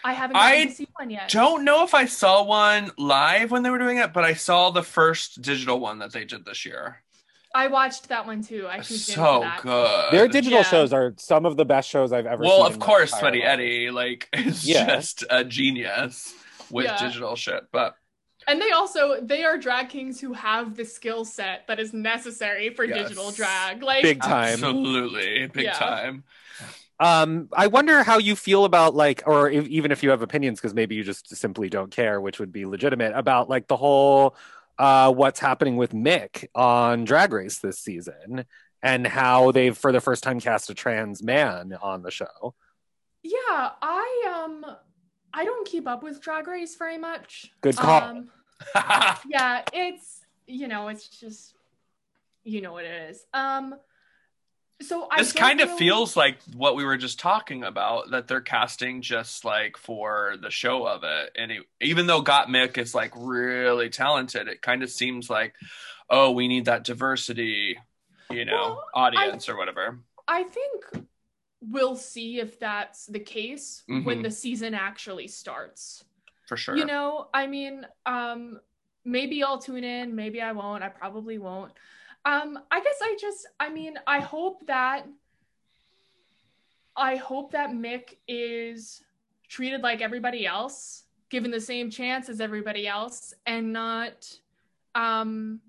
[0.05, 1.28] I haven't I gotten to see one yet.
[1.31, 4.70] Don't know if I saw one live when they were doing it, but I saw
[4.70, 7.02] the first digital one that they did this year.
[7.55, 8.66] I watched that one too.
[8.68, 9.61] I tuned So that.
[9.62, 10.12] good.
[10.12, 10.64] Their digital Yeah.
[10.64, 12.50] shows are some of the best shows I've ever seen.
[12.50, 13.48] well, of course, entire Sweaty life.
[13.48, 14.87] Eddie like is Yeah.
[14.87, 16.35] just a genius
[16.70, 16.96] with Yeah.
[16.98, 17.64] digital shit.
[17.70, 17.94] But
[18.48, 22.70] And they also they are drag kings who have the skill set that is necessary
[22.70, 22.96] for Yes.
[23.09, 23.83] digital drag.
[23.83, 24.55] Like Big time.
[24.55, 25.72] absolutely big Yeah.
[25.74, 26.24] time.
[27.02, 30.60] Um, I wonder how you feel about like, or if, even if you have opinions,
[30.60, 34.36] because maybe you just simply don't care, which would be legitimate about like the whole
[34.78, 38.44] uh, what's happening with Mick on Drag Race this season
[38.84, 42.54] and how they've for the first time cast a trans man on the show.
[43.24, 44.64] Yeah, I um
[45.34, 47.50] I don't keep up with Drag Race very much.
[47.62, 48.00] Good call.
[48.00, 48.30] Um,
[49.28, 51.54] yeah, it's you know, it's just
[52.44, 53.26] you know what it is.
[53.34, 53.74] Um
[54.80, 58.26] so I this kind of really- feels like what we were just talking about that
[58.28, 62.94] they're casting just like for the show of it and it, even though Gottmik is
[62.94, 65.54] like really talented it kind of seems like
[66.11, 67.78] oh we need that diversity
[68.30, 71.06] you know Well, audience or whatever I think
[71.61, 74.22] we'll see if that's the case when Mhm.
[74.24, 76.04] the season actually starts.
[76.48, 78.61] for sure You know, I mean, um,
[79.04, 80.82] maybe I'll tune in, maybe I won't.
[80.82, 81.72] I probably won't.
[82.24, 85.06] Um, I guess I just, I mean, I hope that,
[86.96, 89.02] I hope that Mick is
[89.48, 94.32] treated like everybody else, given the same chance as everybody else, and not,
[94.94, 95.61] um,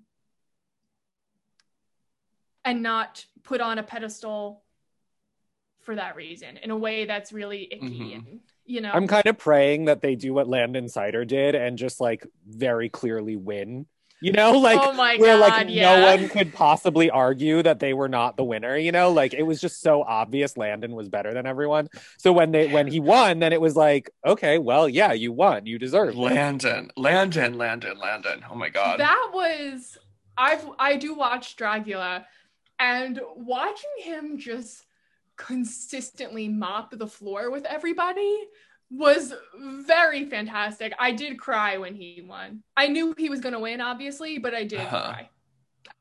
[2.64, 4.62] and not put on a pedestal
[5.80, 8.14] for that reason in a way that's really icky Mhm.
[8.14, 11.76] and you know I'm kind of praying that they do what Landon Cider did and
[11.76, 13.84] just like very clearly win.
[14.20, 17.78] You know, like oh my where god like yeah no one could possibly argue that
[17.80, 18.76] they were not the winner.
[18.76, 21.88] You know, like it was just so obvious Landon was better than everyone.
[22.18, 25.66] So when they when he won, then it was like, okay, well, yeah, you won,
[25.66, 26.16] you deserve it.
[26.16, 29.98] landon landon landon landon oh my god that was
[30.36, 32.24] i've i do watch dragula
[32.78, 34.84] and watching him just
[35.36, 38.38] consistently mop the floor with everybody
[38.96, 39.32] was
[39.86, 43.80] very fantastic i did cry when he won i knew he was going to win
[43.80, 45.10] obviously but i did Uh-huh.
[45.12, 45.28] cry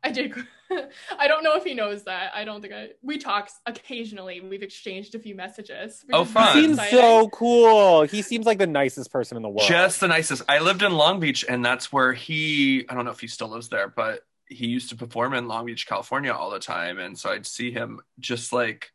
[0.04, 0.44] i did cry.
[1.20, 4.64] i don't know if he knows that i don't think i we talk occasionally we've
[4.64, 6.56] exchanged a few messages Oh, fun.
[6.56, 7.00] He seems exciting.
[7.00, 8.02] so cool.
[8.04, 9.68] He seems like the nicest person in the world.
[9.68, 13.12] just the nicest i lived in long beach and that's where he i don't know
[13.12, 16.50] if he still lives there but he used to perform in long beach california all
[16.50, 18.92] the time and so i'd see him just like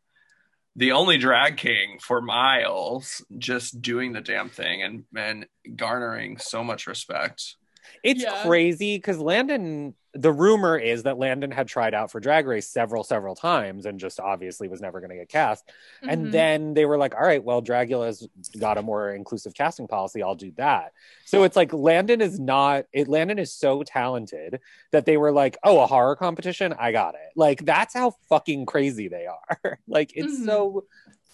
[0.79, 6.63] the only drag king for miles just doing the damn thing and and garnering so
[6.63, 7.55] much respect
[8.03, 8.43] It's Yeah.
[8.43, 13.03] crazy because Landon, the rumor is that Landon had tried out for Drag Race several,
[13.03, 15.65] several times and just obviously was never going to get cast.
[16.03, 16.11] Mhm.
[16.11, 18.27] And then they were like, all right, well, Dragula's
[18.59, 20.23] got a more inclusive casting policy.
[20.23, 20.93] I'll do that.
[21.25, 24.59] So it's like Landon is not, it, Landon is so talented
[24.91, 26.73] that they were like, oh, a horror competition?
[26.79, 27.31] I got it.
[27.35, 29.79] Like, that's how fucking crazy they are.
[29.87, 30.45] like, it's Mhm.
[30.45, 30.85] so,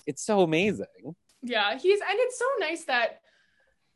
[0.05, 1.15] it's so amazing.
[1.41, 3.21] Yeah, he's and it's so nice that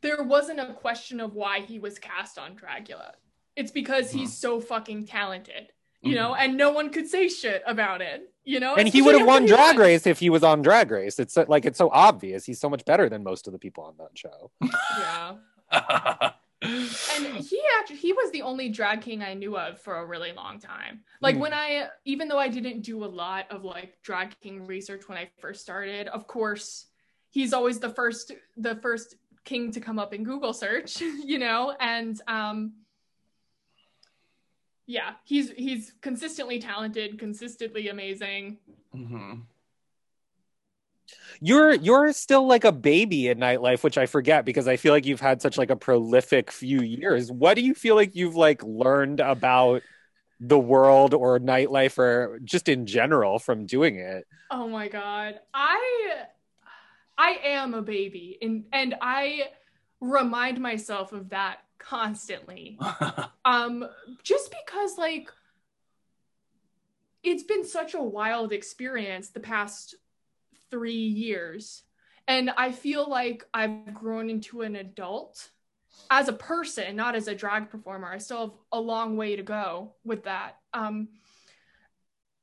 [0.02, 3.12] there wasn't a question of why he was cast on Dragula.
[3.56, 8.00] It's because he's so fucking talented, you know, and no one could say shit about
[8.00, 8.74] it, you know.
[8.76, 11.18] And he would have won Drag Race if he was on Drag Race.
[11.18, 12.44] It's uh, like, it's so obvious.
[12.44, 14.50] He's so much better than most of the people on that show.
[15.72, 16.30] Yeah,
[16.62, 20.32] and he actually he was the only drag king I knew of for a really
[20.32, 21.00] long time.
[21.20, 21.40] Like Hmm.
[21.40, 25.16] when I, even though I didn't do a lot of like drag king research when
[25.16, 26.86] I first started, of course,
[27.30, 31.74] he's always the first the first king to come up in Google search, you know,
[31.80, 32.72] and um
[34.90, 38.58] yeah, he's he's consistently talented, consistently amazing.
[38.92, 39.34] Mm-hmm.
[41.40, 45.06] You're you're still like a baby in nightlife, which I forget because I feel like
[45.06, 47.30] you've had such like a prolific few years.
[47.30, 49.82] What do you feel like you've like learned about
[50.40, 54.26] the world or nightlife or just in general from doing it?
[54.50, 55.38] Oh my god.
[55.54, 56.24] I
[57.16, 59.50] I am a baby and and I
[60.00, 62.78] remind myself of that constantly.
[63.42, 63.88] Um
[64.22, 65.32] just because like
[67.22, 69.94] it's been such a wild experience the past
[70.70, 71.82] 3 years
[72.28, 75.50] and I feel like I've grown into an adult
[76.10, 78.12] as a person, not as a drag performer.
[78.12, 80.58] I still have a long way to go with that.
[80.74, 81.08] Um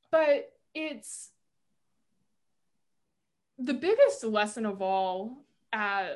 [0.10, 1.30] but it's
[3.60, 6.08] the biggest lesson of all uh,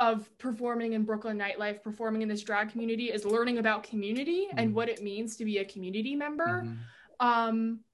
[0.00, 4.70] of performing in Brooklyn nightlife, performing in this drag community, is learning about community and
[4.70, 4.74] Mhm.
[4.74, 6.64] what it means to be a community member.
[6.64, 6.78] Mhm.
[7.20, 7.84] Um,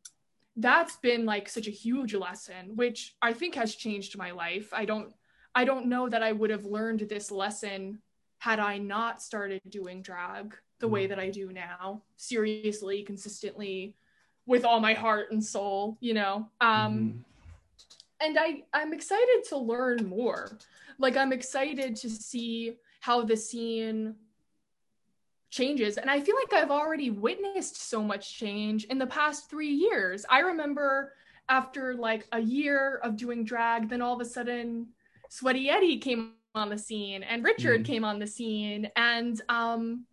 [0.57, 4.73] that's been like such a huge lesson, which I think has changed my life.
[4.75, 5.15] I don't,
[5.55, 8.03] I don't know that I would have learned this lesson
[8.39, 11.09] had I not started doing drag the way Mhm.
[11.11, 13.95] that I do now, seriously, consistently,
[14.45, 15.97] with all my heart and soul.
[16.01, 16.51] You know.
[16.61, 17.25] Um, Mhm.
[18.23, 20.59] And I I'm excited to learn more.
[20.99, 24.15] Like I'm excited to see how the scene
[25.51, 29.69] changes and I feel like I've already witnessed so much change in the past 3
[29.69, 30.25] years.
[30.31, 31.13] I remember
[31.49, 34.89] after like a year of doing drag, then all of a sudden
[35.29, 37.85] Sweaty Eddie came on the scene and Richard Mhm.
[37.87, 40.07] came on the scene and um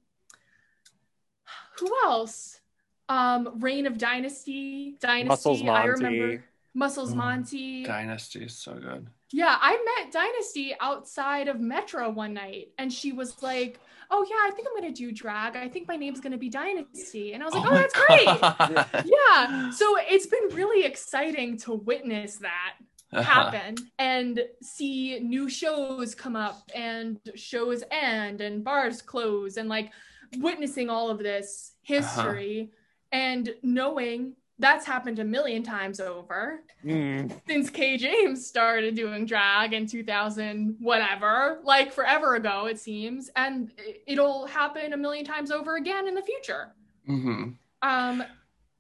[1.80, 2.60] who else?
[3.08, 5.28] Um Reign of Dynasty, Dynasty.
[5.28, 6.44] Muscles I remember
[6.74, 7.18] Muscles Mm.
[7.18, 7.84] Monty.
[7.84, 9.08] Dynasty is so good.
[9.32, 13.80] Yeah, I met Dynasty outside of Metro one night, and she was like,
[14.10, 15.56] "Oh yeah, I think I'm gonna do drag.
[15.56, 19.06] I think my name's gonna be Dynasty." And I was like, "Oh, my that's great."
[19.06, 22.76] Yeah, so it's been really exciting to witness that
[23.12, 23.24] Uh-huh.
[23.24, 29.92] happen and see new shows come up and shows end and bars close and like
[30.38, 32.70] witnessing all of this history
[33.12, 37.32] and knowing that's happened a million times over Mm.
[37.48, 43.72] since Kay James started doing drag in 2000, whatever, like forever ago, it seems, and
[44.06, 46.72] it'll happen a million times over again in the future.
[47.08, 47.56] Mhm.
[47.82, 48.24] Um,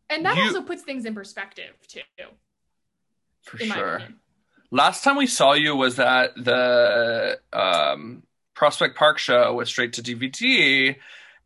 [0.10, 2.02] and that You- also puts things in perspective too,
[3.44, 4.02] For sure.
[4.72, 10.02] Last time we saw you was at the um, Prospect Park show with Straight to
[10.04, 10.96] DVD.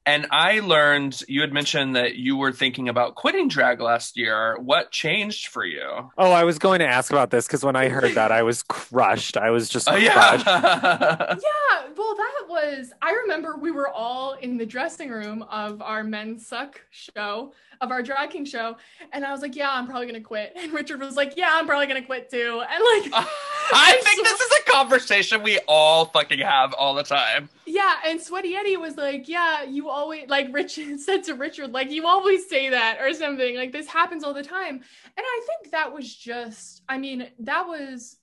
[0.06, 4.58] And I learned you had mentioned that you were thinking about quitting drag last year.
[4.60, 6.10] What changed for you?
[6.18, 8.64] Oh, I was going to ask about this because when I heard that, I was
[8.64, 9.38] crushed.
[9.38, 10.46] I was just Oh, crushed.
[10.46, 11.36] yeah.
[11.44, 12.92] Yeah, well, that was.
[13.02, 17.92] I remember we were all in the dressing room of our Men Suck show, of
[17.92, 18.78] our drag king show,
[19.12, 21.68] and I was like, "Yeah, I'm probably gonna quit." And Richard was like, "Yeah, I'm
[21.68, 23.26] probably gonna quit too." And like,
[23.74, 27.50] I think this is a conversation we all fucking have all the time.
[27.66, 31.92] Yeah, and Sweaty Eddie was like, "Yeah, you always like." Richard said to Richard, "Like
[31.92, 33.56] you always say that or something.
[33.56, 34.84] Like this happens all the time." And
[35.18, 36.82] I think that was just.
[36.88, 38.18] I mean, that was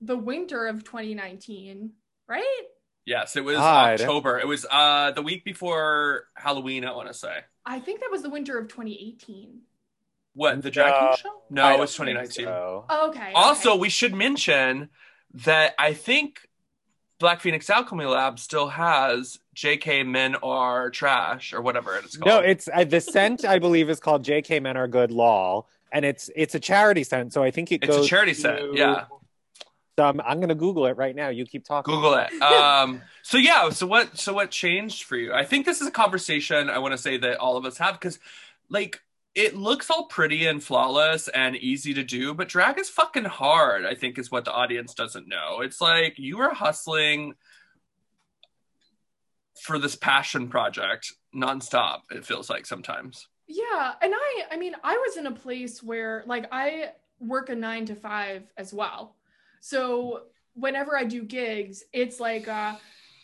[0.00, 1.92] the winter of 2019,
[2.28, 2.62] right?
[3.06, 4.00] Yes, it was God.
[4.00, 4.38] October.
[4.38, 7.40] It was uh the week before Halloween, I want to say.
[7.66, 9.60] I think that was the winter of 2018.
[10.34, 11.08] What, the Drag No.
[11.08, 11.42] King show?
[11.50, 12.44] No, I it was 2019.
[12.44, 12.84] so.
[12.88, 13.32] Oh, okay.
[13.34, 13.78] Also, okay.
[13.78, 14.88] we should mention
[15.32, 16.48] that I think
[17.18, 22.28] Black Phoenix Alchemy Lab still has JK Men Are Trash or whatever it's called.
[22.28, 23.44] No, it's uh, the scent.
[23.44, 24.60] I believe is called "J.K.
[24.60, 27.32] Men Are Good" Law, and it's it's a charity scent.
[27.32, 29.04] So I think it It's a charity to scent, yeah.
[29.98, 31.28] Some, I'm gonna Google it right now.
[31.28, 31.94] You keep talking.
[31.94, 32.30] Google it.
[32.42, 35.32] Um, so yeah, so what so what changed for you?
[35.32, 37.94] I think this is a conversation I want to say that all of us have
[37.94, 38.18] because
[38.68, 39.00] like
[39.34, 43.84] it looks all pretty and flawless and easy to do, but drag is fucking hard,
[43.84, 45.60] I think is what the audience doesn't know.
[45.60, 47.34] It's like you are hustling
[49.60, 53.28] for this passion project nonstop, it feels like sometimes.
[53.46, 57.54] Yeah, and I I mean, I was in a place where like I work a
[57.54, 59.16] 9 to 5 as well.
[59.64, 60.24] So
[60.54, 62.76] whenever I do gigs, it's like uh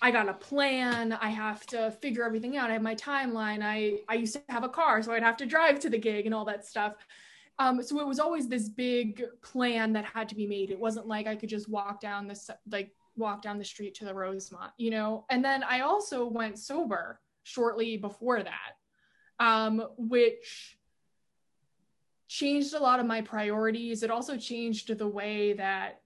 [0.02, 2.70] I got a plan, I have to figure everything out.
[2.70, 3.60] I have my timeline.
[3.62, 6.26] I I used to have a car, so I'd have to drive to the gig
[6.26, 6.94] and all that stuff.
[7.58, 10.70] Um, so it was always this big plan that had to be made.
[10.70, 14.06] It wasn't like I could just walk down the like walk down the street to
[14.06, 15.26] the Rosemont, you know.
[15.28, 18.72] And then I also went sober shortly before that
[19.40, 20.78] um, which
[22.28, 24.02] changed a lot of my priorities.
[24.04, 26.02] It also changed the way that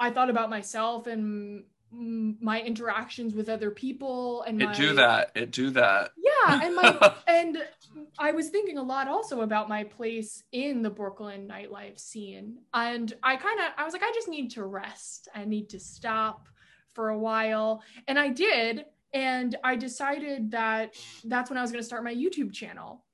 [0.00, 5.32] I thought about myself and my interactions with other people and my It do that.
[5.34, 6.12] It do that.
[6.16, 7.58] yeah and my and
[8.18, 13.12] i was thinking a lot also about my place in the brooklyn nightlife scene and
[13.22, 16.46] i kind of i was like i just need to rest i need to stop
[16.94, 21.82] for a while and i did and i decided that that's when i was going
[21.82, 23.04] to start my youtube channel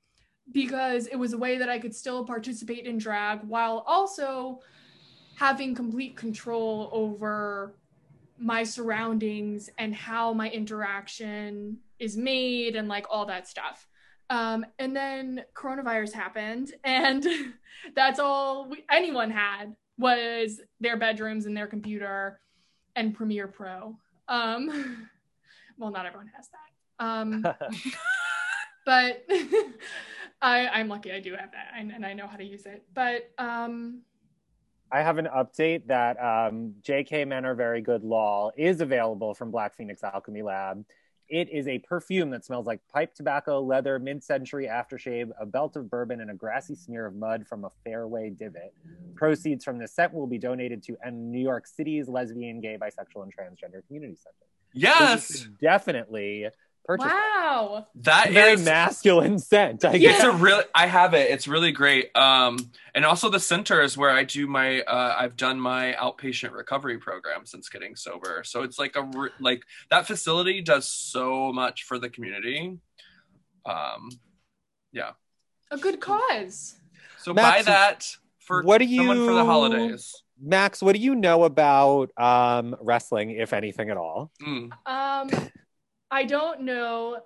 [0.53, 4.61] because it was a way that i could still participate in drag while also
[5.37, 7.75] having complete control over
[8.39, 13.87] my surroundings and how my interaction is made and like all that stuff.
[14.29, 17.25] Um, and then coronavirus happened, and
[17.95, 22.41] that's all we, anyone had was their bedrooms and their computer
[22.97, 23.97] and Premiere Pro.
[24.29, 25.09] Um,
[25.79, 27.05] well, not everyone has that.
[27.05, 27.43] Um,
[28.87, 29.25] but
[30.43, 32.85] I, I'm lucky I do have that and, and I know how to use it.
[32.95, 34.01] But um,
[34.91, 39.51] I have an update that um, JK Men Are Very Good Law is available from
[39.51, 40.85] Black Phoenix Alchemy Lab.
[41.29, 45.75] It is a perfume that smells like pipe tobacco, leather, mid century aftershave, a belt
[45.75, 48.73] of bourbon, and a grassy smear of mud from a fairway divot.
[49.17, 53.35] Proceeds from this scent will be donated to New York City's lesbian, gay, bisexual, and
[53.35, 54.47] transgender community center.
[54.73, 55.41] Yes.
[55.41, 56.47] should definitely
[56.87, 57.87] purchase wow.
[57.97, 59.85] That It's a very is masculine scent.
[59.85, 62.59] I it's a really i have it it's really great um
[62.95, 66.99] and also the center is where i do my uh i've done my outpatient recovery
[66.99, 71.83] program since getting sober so it's like a re- like that facility does so much
[71.85, 72.79] for the community
[73.67, 74.09] um
[74.93, 75.11] yeah.
[75.71, 76.77] A good cause.
[77.19, 80.23] so Matt, buy that for What do someone for the you- holidays.
[80.41, 84.31] Max, what do you know about um, wrestling, if anything at all?
[84.41, 84.71] Mm.
[84.87, 85.31] Um,
[86.11, 87.21] I don't know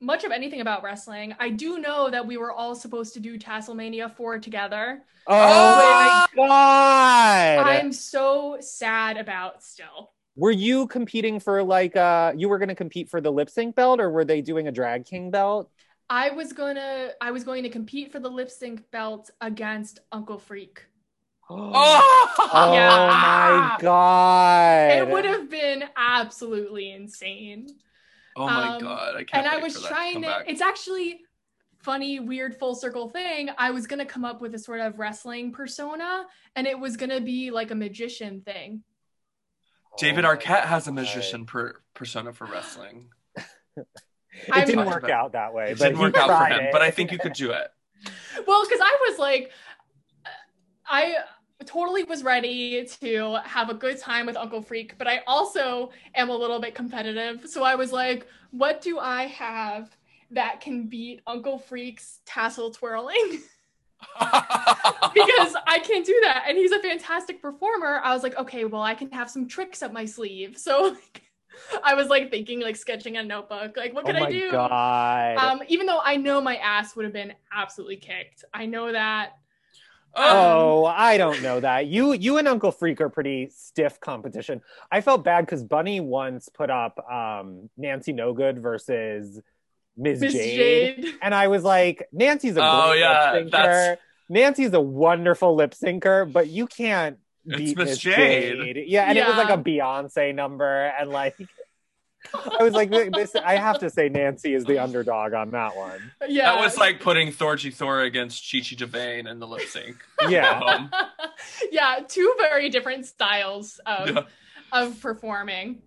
[0.00, 1.34] much of anything about wrestling.
[1.38, 5.04] I do know that we were all supposed to do Tasselmania 4 together.
[5.26, 7.66] Oh, my god!
[7.66, 10.12] I'm so sad about still.
[10.36, 14.00] Were you competing for like uh you were gonna compete for the lip sync belt
[14.00, 15.70] or were they doing a drag king belt?
[16.10, 20.38] I was gonna I was going to compete for the lip sync belt against Uncle
[20.38, 20.84] Freak.
[21.48, 22.02] Oh,
[22.52, 23.16] Oh Yeah.
[23.16, 23.88] my god.
[24.88, 27.76] It would have been absolutely insane.
[28.36, 29.14] Oh my Um, god!
[29.16, 29.46] I can't.
[29.46, 30.44] and I was for trying to come back.
[30.48, 31.20] it's actually
[31.78, 35.52] funny weird full circle thing i was gonna come up with a sort of wrestling
[35.52, 36.24] persona
[36.56, 38.82] and it was gonna be like a magician thing
[39.98, 43.10] David Arquette has a magician per- persona for wrestling.
[43.36, 43.46] It
[44.50, 45.70] I'm- didn't work out that way.
[45.70, 46.72] It but didn't work out for him, it.
[46.72, 47.68] but I think you could do it.
[48.46, 49.52] well because i was like
[50.86, 51.14] i
[51.66, 56.30] totally was ready to have a good time with uncle freak but i also am
[56.30, 59.96] a little bit competitive so i was like what do i have
[60.30, 63.42] that can beat uncle freak's tassel twirling
[65.14, 66.44] because I can't do that.
[66.48, 68.00] And he's a fantastic performer.
[68.02, 70.58] I was like, okay, well, I can have some tricks up my sleeve.
[70.58, 71.22] So like,
[71.82, 74.50] I was like thinking, like sketching a notebook, like what oh could my I do?
[74.50, 75.36] god.
[75.36, 78.44] Um, even though I know my ass would have been absolutely kicked.
[78.52, 79.38] I know that.
[80.16, 81.86] Oh, I don't know that.
[81.86, 84.60] You you and Uncle Freak are pretty stiff competition.
[84.90, 89.40] I felt bad because Bunny once put up um Nancy No Good versus
[89.96, 90.20] Ms.
[90.20, 91.02] Miss Jade.
[91.02, 91.14] Jade.
[91.22, 93.50] And I was like, Nancy's a Oh, great yeah, lip syncer.
[93.50, 93.98] that's-
[94.28, 98.56] Nancy's a wonderful lip syncer, but you can't It's beat Miss Jade.
[98.76, 98.84] Jade.
[98.88, 101.36] Yeah, and it was like a Beyonce number, and like
[102.32, 103.34] I was like, this.
[103.36, 106.00] I have to say, Nancy is the underdog on that one.
[106.28, 106.52] Yeah.
[106.54, 109.96] That was like putting Thorgy Thor against Chi Chi DeVayne in the lip sync.
[110.28, 110.90] Yeah, Um,
[111.70, 114.22] yeah, two very different styles of Yeah.
[114.72, 115.82] of performing.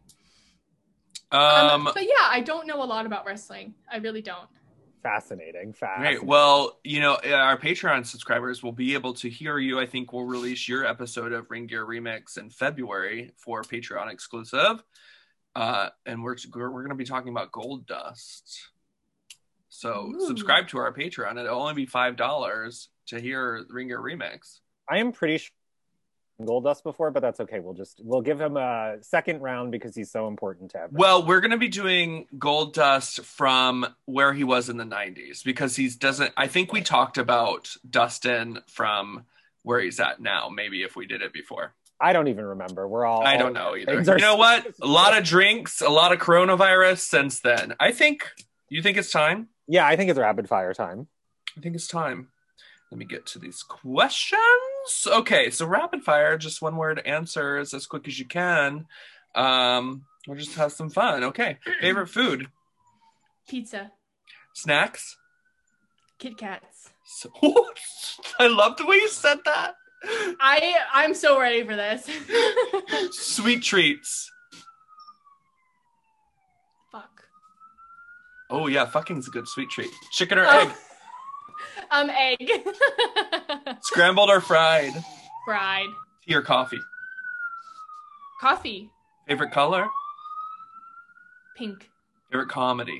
[1.31, 3.73] Um, but yeah, I don't know a lot about wrestling.
[3.91, 4.47] I really don't.
[5.03, 5.73] fascinating.
[5.73, 5.99] Fast.
[5.99, 6.23] Great.
[6.23, 9.79] Well, you know, our Patreon subscribers will be able to hear you.
[9.79, 14.83] I think we'll release your episode of Ring Gear Remix in February for Patreon exclusive.
[15.57, 18.59] Uh, and we're we're going to be talking about Goldust.
[19.69, 20.27] So Ooh.
[20.27, 21.43] subscribe to our Patreon.
[21.43, 24.59] It'll only be five dollars to hear Ring Gear Remix.
[24.87, 25.51] I am pretty sure
[26.39, 27.59] Goldust before, but that's okay.
[27.59, 30.91] We'll just we'll give him a second round because he's so important to have.
[30.91, 35.75] Well, we're going to be doing Goldust from where he was in the '90s because
[35.75, 36.33] he's doesn't.
[36.37, 39.25] I think we talked about Dustin from
[39.63, 40.49] where he's at now.
[40.49, 41.73] Maybe if we did it before.
[41.99, 42.87] I don't even remember.
[42.87, 43.23] We're all.
[43.25, 43.99] I don't know either.
[43.99, 44.67] are You know what?
[44.81, 47.73] A lot of drinks, a lot of coronavirus since then.
[47.79, 48.23] I think.
[48.69, 49.47] You think it's time?
[49.67, 51.07] Yeah, I think it's rapid fire time.
[51.57, 52.27] I think it's time.
[52.91, 54.41] Let me get to these questions.
[55.05, 58.85] Okay, so rapid fire, just one word answers as quick as you can.
[59.35, 61.23] Um, we'll just have some fun.
[61.25, 62.47] Okay, favorite food,
[63.47, 63.91] Pizza,
[64.53, 65.17] snacks.
[66.19, 66.89] Kit Kats.
[67.05, 67.29] So,
[68.39, 69.75] I love the way you said that.
[70.03, 72.07] I I'm so ready for this.
[73.11, 74.31] Sweet treats.
[76.91, 77.23] Fuck.
[78.49, 79.89] Oh yeah, fucking's a good sweet treat.
[80.11, 80.59] Chicken or Oh.
[80.59, 80.71] egg,
[81.91, 82.49] Um, egg.
[83.81, 84.93] scrambled or fried,
[85.45, 85.87] Fried.
[86.27, 86.79] tea or coffee.
[88.41, 88.89] Coffee.
[89.27, 89.87] Favorite color,
[91.57, 91.89] Pink.
[92.31, 92.99] favorite comedy.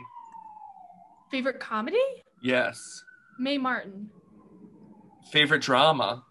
[1.32, 1.98] Favorite comedy?
[2.41, 3.04] Yes.
[3.38, 4.10] Mae Martin.
[5.32, 6.24] Favorite drama.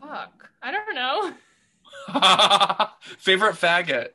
[0.00, 0.50] Fuck.
[0.62, 1.32] I don't know.
[3.18, 4.08] favorite faggot.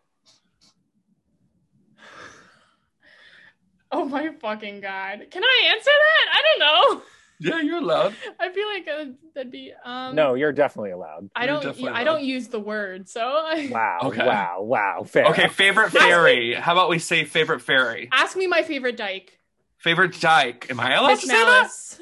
[3.92, 5.28] Oh my fucking god.
[5.32, 6.28] Can I answer that?
[6.34, 7.02] I don't know.
[7.44, 8.14] Yeah, you're allowed.
[8.40, 11.30] I feel like uh, that'd be um No, you're definitely allowed.
[11.36, 14.26] I don't definitely I don't use the word, so I, Wow, Okay.
[14.26, 15.04] wow, wow.
[15.04, 15.26] Fair.
[15.26, 16.54] Okay, favorite fairy.
[16.54, 18.10] How about we say favorite fairy?
[18.12, 19.40] ask me my favorite dyke.
[19.82, 20.68] Favorite dyke.
[20.70, 21.46] Am I allowed Miss to say that?
[21.46, 22.00] Malice.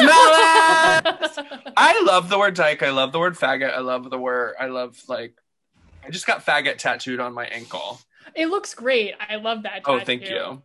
[0.00, 1.72] Malice!
[1.76, 2.82] I love the word dyke.
[2.82, 3.70] I love the word faggot.
[3.70, 4.54] I love the word.
[4.58, 5.34] I love like.
[6.02, 8.00] I just got faggot tattooed on my ankle.
[8.34, 9.12] it looks great.
[9.20, 9.82] I love that.
[9.84, 10.62] Oh, thank you.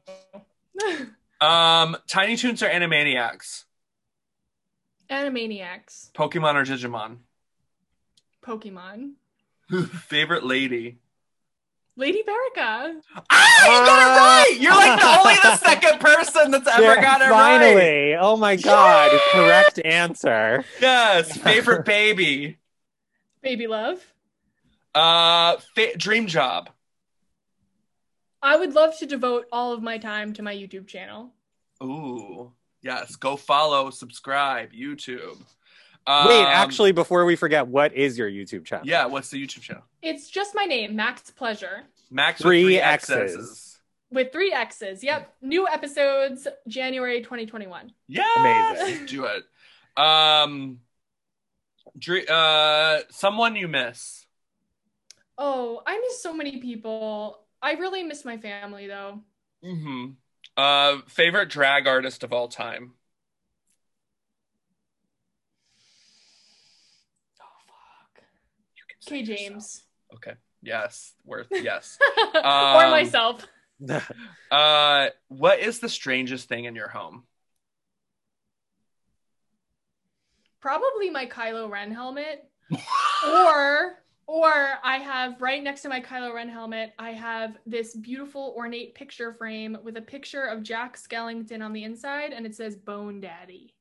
[1.41, 3.65] Um, Tiny Toons or Animaniacs?
[5.09, 6.13] Animaniacs.
[6.13, 7.17] Pokemon or Digimon?
[8.41, 9.15] Pokemon.
[9.89, 10.99] Favorite lady?
[11.95, 13.01] Lady Bearica.
[13.29, 14.57] Ah, you got it right.
[14.61, 17.59] You're like the only the second person that's ever Yeah, got it right.
[17.59, 18.15] finally.
[18.15, 19.11] Oh my god.
[19.11, 19.19] Yay!
[19.31, 20.65] Correct answer.
[20.81, 21.37] Yes.
[21.43, 22.57] Favorite baby?
[23.41, 23.99] Baby Love.
[24.95, 26.69] Uh, fa- dream job.
[28.41, 31.31] I would love to devote all of my time to my YouTube channel.
[31.81, 32.51] Ooh.
[32.81, 35.37] Yes, go follow, subscribe, YouTube.
[36.05, 38.85] Wait, Um, actually, before we forget, what is your YouTube channel?
[38.85, 39.05] yeah.
[39.05, 39.83] What's the YouTube channel?
[40.01, 43.09] It's just my name, Max Pleasure, Max with Three three X's.
[43.35, 43.79] X's.
[44.11, 45.01] with three X's.
[45.03, 45.33] Yep.
[45.41, 47.91] New episodes January 2021.
[48.09, 49.05] Yeah, Amazing.
[49.05, 49.43] Do it.
[49.95, 50.79] Um,
[51.97, 54.25] dre- uh, someone you miss.
[55.37, 57.39] Oh, I miss so many people.
[57.61, 59.21] I really miss my family though.
[59.63, 60.11] Mm-hmm.
[60.57, 62.91] Uh, favorite drag artist of all time.
[67.41, 68.23] Oh fuck.
[69.05, 69.49] You can K yourself.
[69.49, 69.83] James.
[70.15, 70.33] Okay.
[70.61, 71.13] Yes.
[71.25, 71.47] Worth.
[71.51, 71.97] Yes.
[72.35, 73.45] or Um, myself.
[74.51, 77.23] uh, what is the strangest thing in your home?
[80.61, 82.49] Probably my Kylo Ren helmet.
[83.27, 84.51] or or
[84.83, 89.33] I have right next to my Kylo Ren helmet, I have this beautiful ornate picture
[89.33, 93.75] frame with a picture of Jack Skellington on the inside and it says Bone Daddy.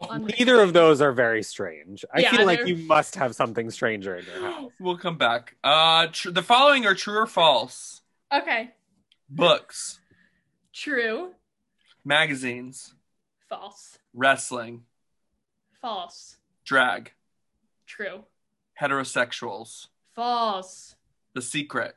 [0.00, 2.04] On Neither of those are very strange.
[2.14, 4.72] I Yeah, feel like they're- you must have something stranger in your house.
[4.78, 5.56] We'll come back.
[5.64, 8.02] Uh, tr- the following are true or false.
[8.32, 8.72] Okay.
[9.28, 10.00] Books,
[10.72, 11.34] True.
[12.04, 12.94] magazines,
[13.48, 13.98] False.
[14.14, 14.84] wrestling,
[15.80, 16.36] False.
[16.64, 17.12] drag,
[17.86, 18.24] True.
[18.80, 20.94] heterosexuals, False.
[21.34, 21.96] the secret.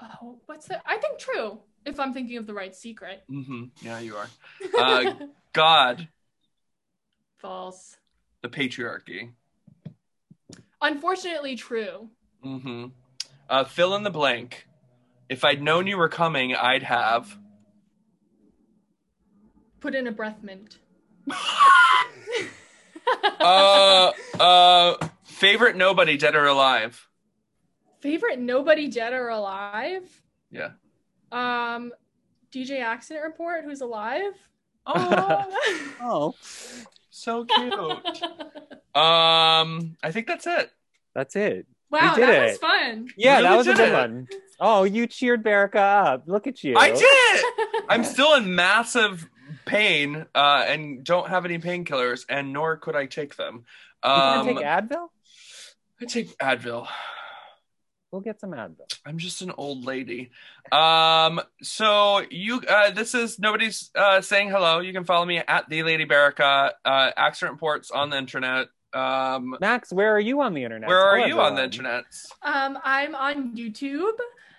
[0.00, 0.82] Oh, what's that?
[0.86, 1.60] I think true.
[1.84, 3.22] If I'm thinking of the right secret.
[3.30, 3.64] Mm-hmm.
[3.80, 4.28] Yeah, you are.
[4.78, 5.14] Uh,
[5.52, 6.08] God,
[7.38, 7.96] False.
[8.42, 9.30] the patriarchy.
[10.82, 12.08] Unfortunately, true.
[12.44, 12.86] Mm-hmm.
[13.48, 14.66] Uh, fill in the blank.
[15.28, 17.36] If I'd known you were coming, I'd have.
[19.80, 20.78] Put in a breath mint.
[23.38, 24.10] Uh,
[24.40, 27.08] uh, favorite nobody, dead or alive.
[28.00, 30.02] Favorite nobody dead or alive?
[30.50, 30.70] Yeah.
[31.30, 31.92] Um,
[32.50, 34.32] DJ Accident Report, who's alive?
[34.88, 35.54] Oh,
[36.00, 36.34] Oh,
[37.16, 37.74] so cute.
[38.96, 40.70] Um, I think that's it.
[41.14, 41.66] that's it.
[41.90, 42.46] wow, did that it.
[42.52, 43.08] was fun.
[43.14, 43.92] Yeah, Really that was a good it.
[43.92, 44.28] one.
[44.58, 45.76] Oh, you cheered Bearica
[46.14, 46.22] up.
[46.26, 46.76] Look at you.
[46.78, 47.84] I did.
[47.90, 49.28] I'm still in massive
[49.66, 53.64] pain, uh, and don't have any painkillers, and nor could I take them.
[54.02, 55.08] You Um, take Advil?
[56.00, 56.88] I take Advil.
[58.16, 58.90] We'll get some Advil.
[59.04, 60.30] I'm just an old lady.
[60.72, 64.80] Um, so you, uh, this is nobody's uh, saying hello.
[64.80, 66.70] You can follow me at the Lady Bearica.
[66.82, 68.68] Uh, accident reports on the internet.
[68.94, 70.88] Um, Max, where are you on the internet?
[70.88, 72.04] where are Tell you on the internet?
[72.40, 74.14] Um, I'm on YouTube.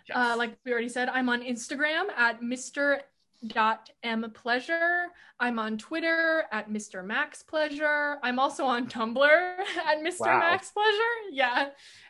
[0.08, 0.16] Yes.
[0.16, 2.99] Uh, like we already said, I'm on Instagram at Mr.
[3.47, 5.08] Dot M Pleasure.
[5.39, 7.03] I'm on Twitter at Mr.
[7.03, 8.20] Max Pleasure.
[8.22, 10.28] I'm also on Tumblr at Mr.
[10.28, 10.39] Wow.
[10.41, 11.32] Max Pleasure.
[11.32, 11.70] Yeah.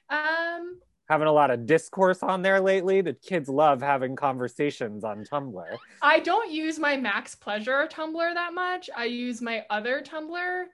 [0.09, 0.79] Um,
[1.09, 2.99] Having a lot of discourse on there lately.
[3.01, 5.77] The kids love having conversations on Tumblr.
[6.01, 8.89] I don't use my Max Pleasure Tumblr that much.
[8.95, 10.65] I use my other Tumblr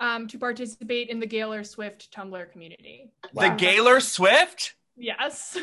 [0.00, 3.12] um, to participate in the Gaylor Swift Tumblr community.
[3.34, 3.56] The Wow.
[3.56, 4.74] Gaylor Swift?
[4.96, 5.56] Yes.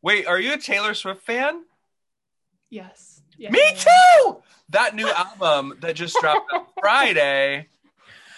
[0.00, 1.64] Wait, are you a Taylor Swift fan?
[2.70, 3.20] Yes.
[3.36, 4.42] yes Me too.
[4.70, 7.68] That new album that just dropped on Friday.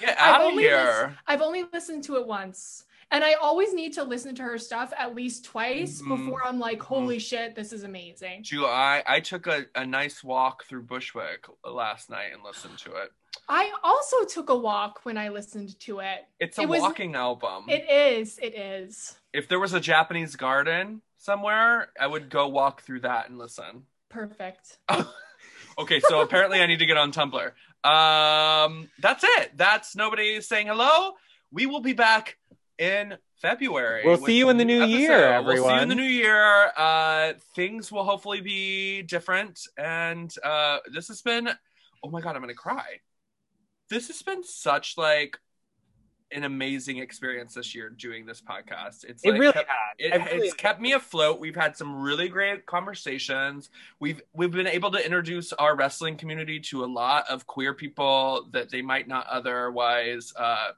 [0.00, 1.16] Get I've out of only here.
[1.26, 2.84] I've only listened to it once.
[3.12, 6.08] And I always need to listen to her stuff at least twice Mhm.
[6.08, 8.44] before I'm like, holy shit, this is amazing.
[8.64, 13.12] I, I took a, a nice walk through Bushwick last night and listened to it.
[13.48, 16.26] I also took a walk when I listened to it.
[16.40, 17.66] It's a It was- walking album.
[17.68, 19.16] It is, it is.
[19.32, 23.86] if there was a Japanese garden somewhere, I would go walk through that and listen.
[24.08, 24.78] Perfect.
[25.78, 27.52] Okay, so apparently I need to get on Tumblr.
[27.84, 29.50] Um, that's it.
[29.58, 31.12] That's nobody saying hello.
[31.52, 32.38] We will be back
[32.78, 34.02] in February.
[34.04, 36.70] We'll see you in the new new year, We'll see you in the new year.
[36.76, 39.60] Uh, things will hopefully be different.
[39.76, 41.48] And uh, this has been,
[42.02, 43.00] oh my God, I'm going to cry.
[43.88, 45.38] This has been such like
[46.32, 49.04] an amazing experience this year doing this podcast.
[49.04, 51.38] It's It like really kept- it, really- it's kept me afloat.
[51.38, 53.70] We've had some really great conversations.
[54.00, 58.48] We've we've been able to introduce our wrestling community to a lot of queer people
[58.52, 60.70] that they might not otherwise uh,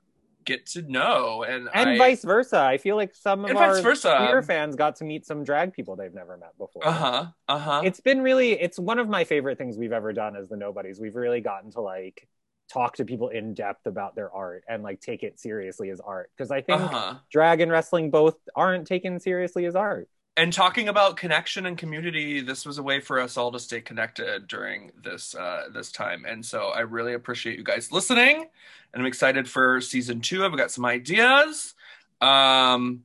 [0.49, 2.59] get to know, and and I, vice versa.
[2.59, 6.15] I feel like some of our queer fans got to meet some drag people they've
[6.15, 6.83] never met before.
[6.85, 7.27] Uh huh.
[7.49, 7.83] Uh huh.
[7.85, 11.01] It's been really it's one of my favorite things we've ever done as the nobodies.
[11.01, 12.27] We've really gotten to like
[12.73, 16.31] talk to people in depth about their art and like take it seriously as art
[16.37, 17.15] because I think Uh huh.
[17.31, 20.09] drag and wrestling both aren't taken seriously as art.
[20.39, 23.81] And talking about connection and community, this was a way for us all to stay
[23.81, 26.25] connected during this uh, this time.
[26.25, 28.47] And so I really appreciate you guys listening.
[28.93, 30.45] And I'm excited for season two.
[30.45, 31.75] I've got some ideas.
[32.21, 33.03] Um,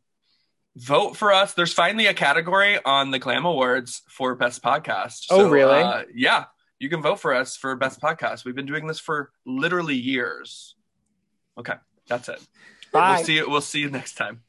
[0.75, 1.55] vote for us.
[1.55, 5.25] There's finally a category on the Glam Awards for Best Podcast.
[5.31, 5.81] Oh, really?
[5.81, 6.45] Uh, yeah.
[6.83, 8.43] you can vote for us for best podcast.
[8.43, 10.75] We've been doing this for literally years.
[11.57, 11.75] Okay,
[12.07, 12.41] that's it.
[12.91, 13.15] Bye.
[13.15, 13.49] We'll see you.
[13.49, 14.41] We'll see you next time.